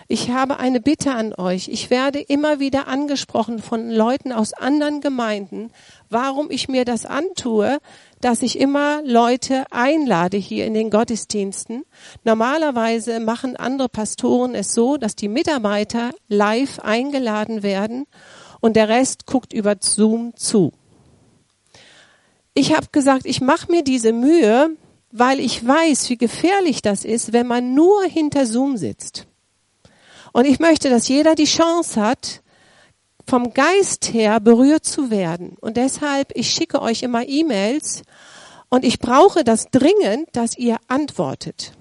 Ich 0.09 0.29
habe 0.29 0.57
eine 0.57 0.79
Bitte 0.79 1.11
an 1.11 1.33
euch. 1.33 1.67
Ich 1.67 1.89
werde 1.89 2.21
immer 2.21 2.61
wieder 2.61 2.87
angesprochen 2.87 3.59
von 3.59 3.89
Leuten 3.89 4.31
aus 4.31 4.53
anderen 4.53 5.01
Gemeinden, 5.01 5.69
warum 6.09 6.49
ich 6.49 6.69
mir 6.69 6.85
das 6.85 7.05
antue, 7.05 7.79
dass 8.21 8.41
ich 8.41 8.57
immer 8.57 9.01
Leute 9.03 9.65
einlade 9.69 10.37
hier 10.37 10.65
in 10.65 10.73
den 10.73 10.89
Gottesdiensten. 10.89 11.83
Normalerweise 12.23 13.19
machen 13.19 13.57
andere 13.57 13.89
Pastoren 13.89 14.55
es 14.55 14.73
so, 14.73 14.95
dass 14.95 15.17
die 15.17 15.27
Mitarbeiter 15.27 16.11
live 16.29 16.79
eingeladen 16.79 17.61
werden 17.61 18.05
und 18.61 18.77
der 18.77 18.87
Rest 18.87 19.25
guckt 19.25 19.51
über 19.51 19.75
Zoom 19.81 20.33
zu. 20.37 20.71
Ich 22.53 22.73
habe 22.73 22.87
gesagt, 22.93 23.25
ich 23.25 23.41
mache 23.41 23.69
mir 23.69 23.83
diese 23.83 24.13
Mühe, 24.13 24.69
weil 25.11 25.41
ich 25.41 25.67
weiß, 25.67 26.09
wie 26.09 26.17
gefährlich 26.17 26.81
das 26.81 27.03
ist, 27.03 27.33
wenn 27.33 27.45
man 27.45 27.73
nur 27.73 28.03
hinter 28.05 28.45
Zoom 28.45 28.77
sitzt. 28.77 29.27
Und 30.37 30.45
ich 30.45 30.59
möchte, 30.59 30.91
dass 30.91 31.07
jeder 31.07 31.33
die 31.33 31.45
Chance 31.45 31.99
hat, 31.99 32.43
vom 33.27 33.55
Geist 33.55 34.13
her 34.13 34.39
berührt 34.39 34.85
zu 34.85 35.09
werden. 35.09 35.57
Und 35.61 35.77
deshalb, 35.77 36.31
ich 36.35 36.51
schicke 36.51 36.79
euch 36.79 37.01
immer 37.01 37.27
E-Mails 37.27 38.03
und 38.69 38.85
ich 38.85 38.99
brauche 38.99 39.43
das 39.43 39.71
dringend, 39.71 40.29
dass 40.33 40.55
ihr 40.55 40.77
antwortet. 40.87 41.71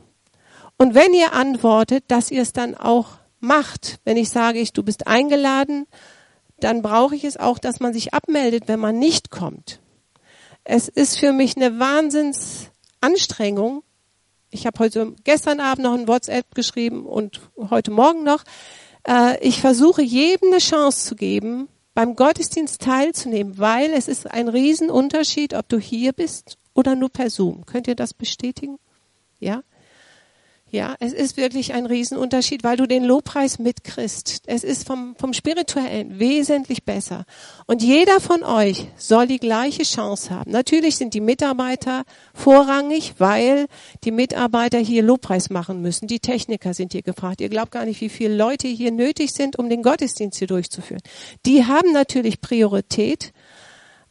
Und 0.78 0.94
wenn 0.94 1.12
ihr 1.12 1.34
antwortet, 1.34 2.04
dass 2.08 2.30
ihr 2.30 2.40
es 2.40 2.54
dann 2.54 2.74
auch 2.74 3.18
macht. 3.40 3.98
Wenn 4.04 4.16
ich 4.16 4.30
sage, 4.30 4.58
ich, 4.58 4.72
du 4.72 4.82
bist 4.82 5.06
eingeladen, 5.06 5.86
dann 6.58 6.80
brauche 6.80 7.14
ich 7.14 7.24
es 7.24 7.36
auch, 7.36 7.58
dass 7.58 7.80
man 7.80 7.92
sich 7.92 8.14
abmeldet, 8.14 8.68
wenn 8.68 8.80
man 8.80 8.98
nicht 8.98 9.30
kommt. 9.30 9.80
Es 10.64 10.88
ist 10.88 11.18
für 11.18 11.34
mich 11.34 11.56
eine 11.56 11.78
Wahnsinnsanstrengung, 11.78 13.82
ich 14.50 14.66
habe 14.66 14.78
heute 14.78 15.14
gestern 15.24 15.60
Abend 15.60 15.84
noch 15.84 15.94
ein 15.94 16.08
WhatsApp 16.08 16.54
geschrieben 16.54 17.06
und 17.06 17.40
heute 17.56 17.90
Morgen 17.90 18.24
noch. 18.24 18.44
Äh, 19.06 19.38
ich 19.46 19.60
versuche 19.60 20.02
jedem 20.02 20.48
eine 20.48 20.58
Chance 20.58 21.08
zu 21.08 21.16
geben, 21.16 21.68
beim 21.94 22.14
Gottesdienst 22.16 22.82
teilzunehmen, 22.82 23.58
weil 23.58 23.92
es 23.92 24.08
ist 24.08 24.30
ein 24.30 24.48
Riesenunterschied, 24.48 25.54
ob 25.54 25.68
du 25.68 25.78
hier 25.78 26.12
bist 26.12 26.58
oder 26.74 26.94
nur 26.94 27.08
per 27.08 27.30
Zoom. 27.30 27.64
Könnt 27.66 27.88
ihr 27.88 27.96
das 27.96 28.14
bestätigen? 28.14 28.78
Ja? 29.38 29.62
Ja, 30.72 30.96
es 30.98 31.12
ist 31.12 31.36
wirklich 31.36 31.74
ein 31.74 31.86
Riesenunterschied, 31.86 32.64
weil 32.64 32.76
du 32.76 32.86
den 32.86 33.04
Lobpreis 33.04 33.60
mitkriegst. 33.60 34.42
Es 34.46 34.64
ist 34.64 34.84
vom, 34.84 35.14
vom 35.16 35.32
Spirituellen 35.32 36.18
wesentlich 36.18 36.82
besser. 36.82 37.24
Und 37.66 37.84
jeder 37.84 38.20
von 38.20 38.42
euch 38.42 38.88
soll 38.96 39.28
die 39.28 39.38
gleiche 39.38 39.84
Chance 39.84 40.30
haben. 40.30 40.50
Natürlich 40.50 40.96
sind 40.96 41.14
die 41.14 41.20
Mitarbeiter 41.20 42.02
vorrangig, 42.34 43.14
weil 43.18 43.66
die 44.02 44.10
Mitarbeiter 44.10 44.78
hier 44.78 45.04
Lobpreis 45.04 45.50
machen 45.50 45.82
müssen. 45.82 46.08
Die 46.08 46.18
Techniker 46.18 46.74
sind 46.74 46.92
hier 46.92 47.02
gefragt. 47.02 47.40
Ihr 47.40 47.48
glaubt 47.48 47.70
gar 47.70 47.84
nicht, 47.84 48.00
wie 48.00 48.08
viele 48.08 48.34
Leute 48.34 48.66
hier 48.66 48.90
nötig 48.90 49.32
sind, 49.32 49.60
um 49.60 49.70
den 49.70 49.84
Gottesdienst 49.84 50.38
hier 50.38 50.48
durchzuführen. 50.48 51.02
Die 51.46 51.64
haben 51.64 51.92
natürlich 51.92 52.40
Priorität, 52.40 53.32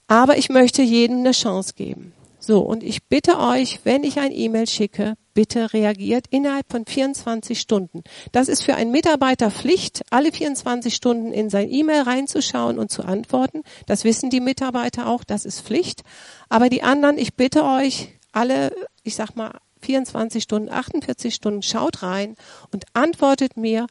aber 0.08 0.38
ich 0.38 0.47
möchte 0.47 0.82
jedem 0.82 1.18
eine 1.18 1.32
Chance 1.32 1.74
geben. 1.76 2.14
So, 2.39 2.62
und 2.62 2.82
ich 2.82 3.03
bitte 3.03 3.39
euch, 3.39 3.82
wenn 3.84 4.06
ich 4.06 4.20
ein 4.20 4.32
E-Mail 4.32 4.68
schicke, 4.68 5.16
bitte 5.36 5.73
reagiert 5.73 6.25
innerhalb 6.31 6.71
von 6.71 6.88
24 6.88 7.59
Stunden. 7.59 8.03
Das 8.31 8.47
ist 8.47 8.63
für 8.63 8.73
einen 8.73 8.89
Mitarbeiter 8.89 9.51
Pflicht, 9.51 10.01
alle 10.09 10.31
24 10.31 10.95
Stunden 10.95 11.31
in 11.31 11.51
sein 11.51 11.71
E-Mail 11.71 12.01
reinzuschauen 12.01 12.79
und 12.79 12.89
zu 12.89 13.03
antworten. 13.03 13.61
Das 13.86 14.03
wissen 14.03 14.31
die 14.31 14.39
Mitarbeiter 14.39 15.05
auch, 15.07 15.23
das 15.23 15.45
ist 15.45 15.61
Pflicht. 15.61 16.01
Aber 16.49 16.69
die 16.69 16.81
anderen, 16.81 17.19
ich 17.19 17.36
bitte 17.36 17.63
euch, 17.63 18.17
alle, 18.31 18.73
ich 19.03 19.15
sag 19.15 19.36
mal, 19.36 19.59
24 19.81 20.41
Stunden, 20.41 20.69
48 20.69 21.36
Stunden, 21.36 21.61
schaut 21.61 22.01
rein 22.01 22.36
und 22.71 22.86
antwortet 22.93 23.57
mir. 23.57 23.86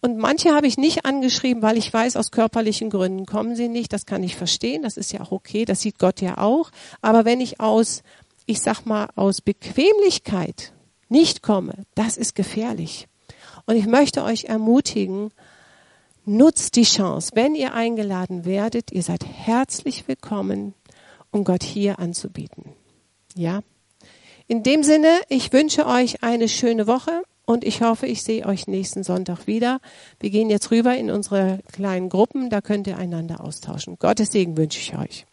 Und 0.00 0.16
manche 0.16 0.54
habe 0.54 0.66
ich 0.66 0.78
nicht 0.78 1.04
angeschrieben, 1.04 1.62
weil 1.62 1.76
ich 1.76 1.92
weiß, 1.92 2.16
aus 2.16 2.30
körperlichen 2.30 2.88
Gründen 2.88 3.26
kommen 3.26 3.56
sie 3.56 3.68
nicht. 3.68 3.92
Das 3.92 4.06
kann 4.06 4.22
ich 4.22 4.36
verstehen. 4.36 4.82
Das 4.82 4.96
ist 4.96 5.12
ja 5.12 5.20
auch 5.20 5.32
okay. 5.32 5.64
Das 5.64 5.80
sieht 5.80 5.98
Gott 5.98 6.20
ja 6.20 6.38
auch. 6.38 6.70
Aber 7.02 7.24
wenn 7.24 7.40
ich 7.40 7.60
aus, 7.60 8.02
ich 8.46 8.60
sag 8.60 8.86
mal, 8.86 9.08
aus 9.16 9.40
Bequemlichkeit 9.40 10.72
nicht 11.08 11.42
komme, 11.42 11.84
das 11.94 12.16
ist 12.16 12.34
gefährlich. 12.34 13.08
Und 13.66 13.76
ich 13.76 13.86
möchte 13.86 14.24
euch 14.24 14.44
ermutigen, 14.44 15.30
nutzt 16.24 16.76
die 16.76 16.84
Chance. 16.84 17.32
Wenn 17.34 17.54
ihr 17.54 17.74
eingeladen 17.74 18.44
werdet, 18.44 18.92
ihr 18.92 19.02
seid 19.02 19.24
herzlich 19.24 20.08
willkommen, 20.08 20.74
um 21.30 21.44
Gott 21.44 21.62
hier 21.62 21.98
anzubieten. 21.98 22.72
Ja? 23.34 23.60
In 24.46 24.62
dem 24.62 24.82
Sinne, 24.82 25.20
ich 25.28 25.52
wünsche 25.52 25.86
euch 25.86 26.22
eine 26.22 26.48
schöne 26.48 26.86
Woche. 26.86 27.22
Und 27.44 27.64
ich 27.64 27.80
hoffe, 27.80 28.06
ich 28.06 28.22
sehe 28.22 28.44
euch 28.44 28.66
nächsten 28.66 29.02
Sonntag 29.04 29.46
wieder. 29.46 29.80
Wir 30.20 30.28
gehen 30.28 30.50
jetzt 30.50 30.70
rüber 30.70 30.94
in 30.94 31.10
unsere 31.10 31.60
kleinen 31.72 32.10
Gruppen, 32.10 32.50
da 32.50 32.60
könnt 32.60 32.86
ihr 32.86 32.98
einander 32.98 33.42
austauschen. 33.42 33.96
Gottes 33.98 34.32
Segen 34.32 34.58
wünsche 34.58 34.78
ich 34.78 34.98
euch. 34.98 35.24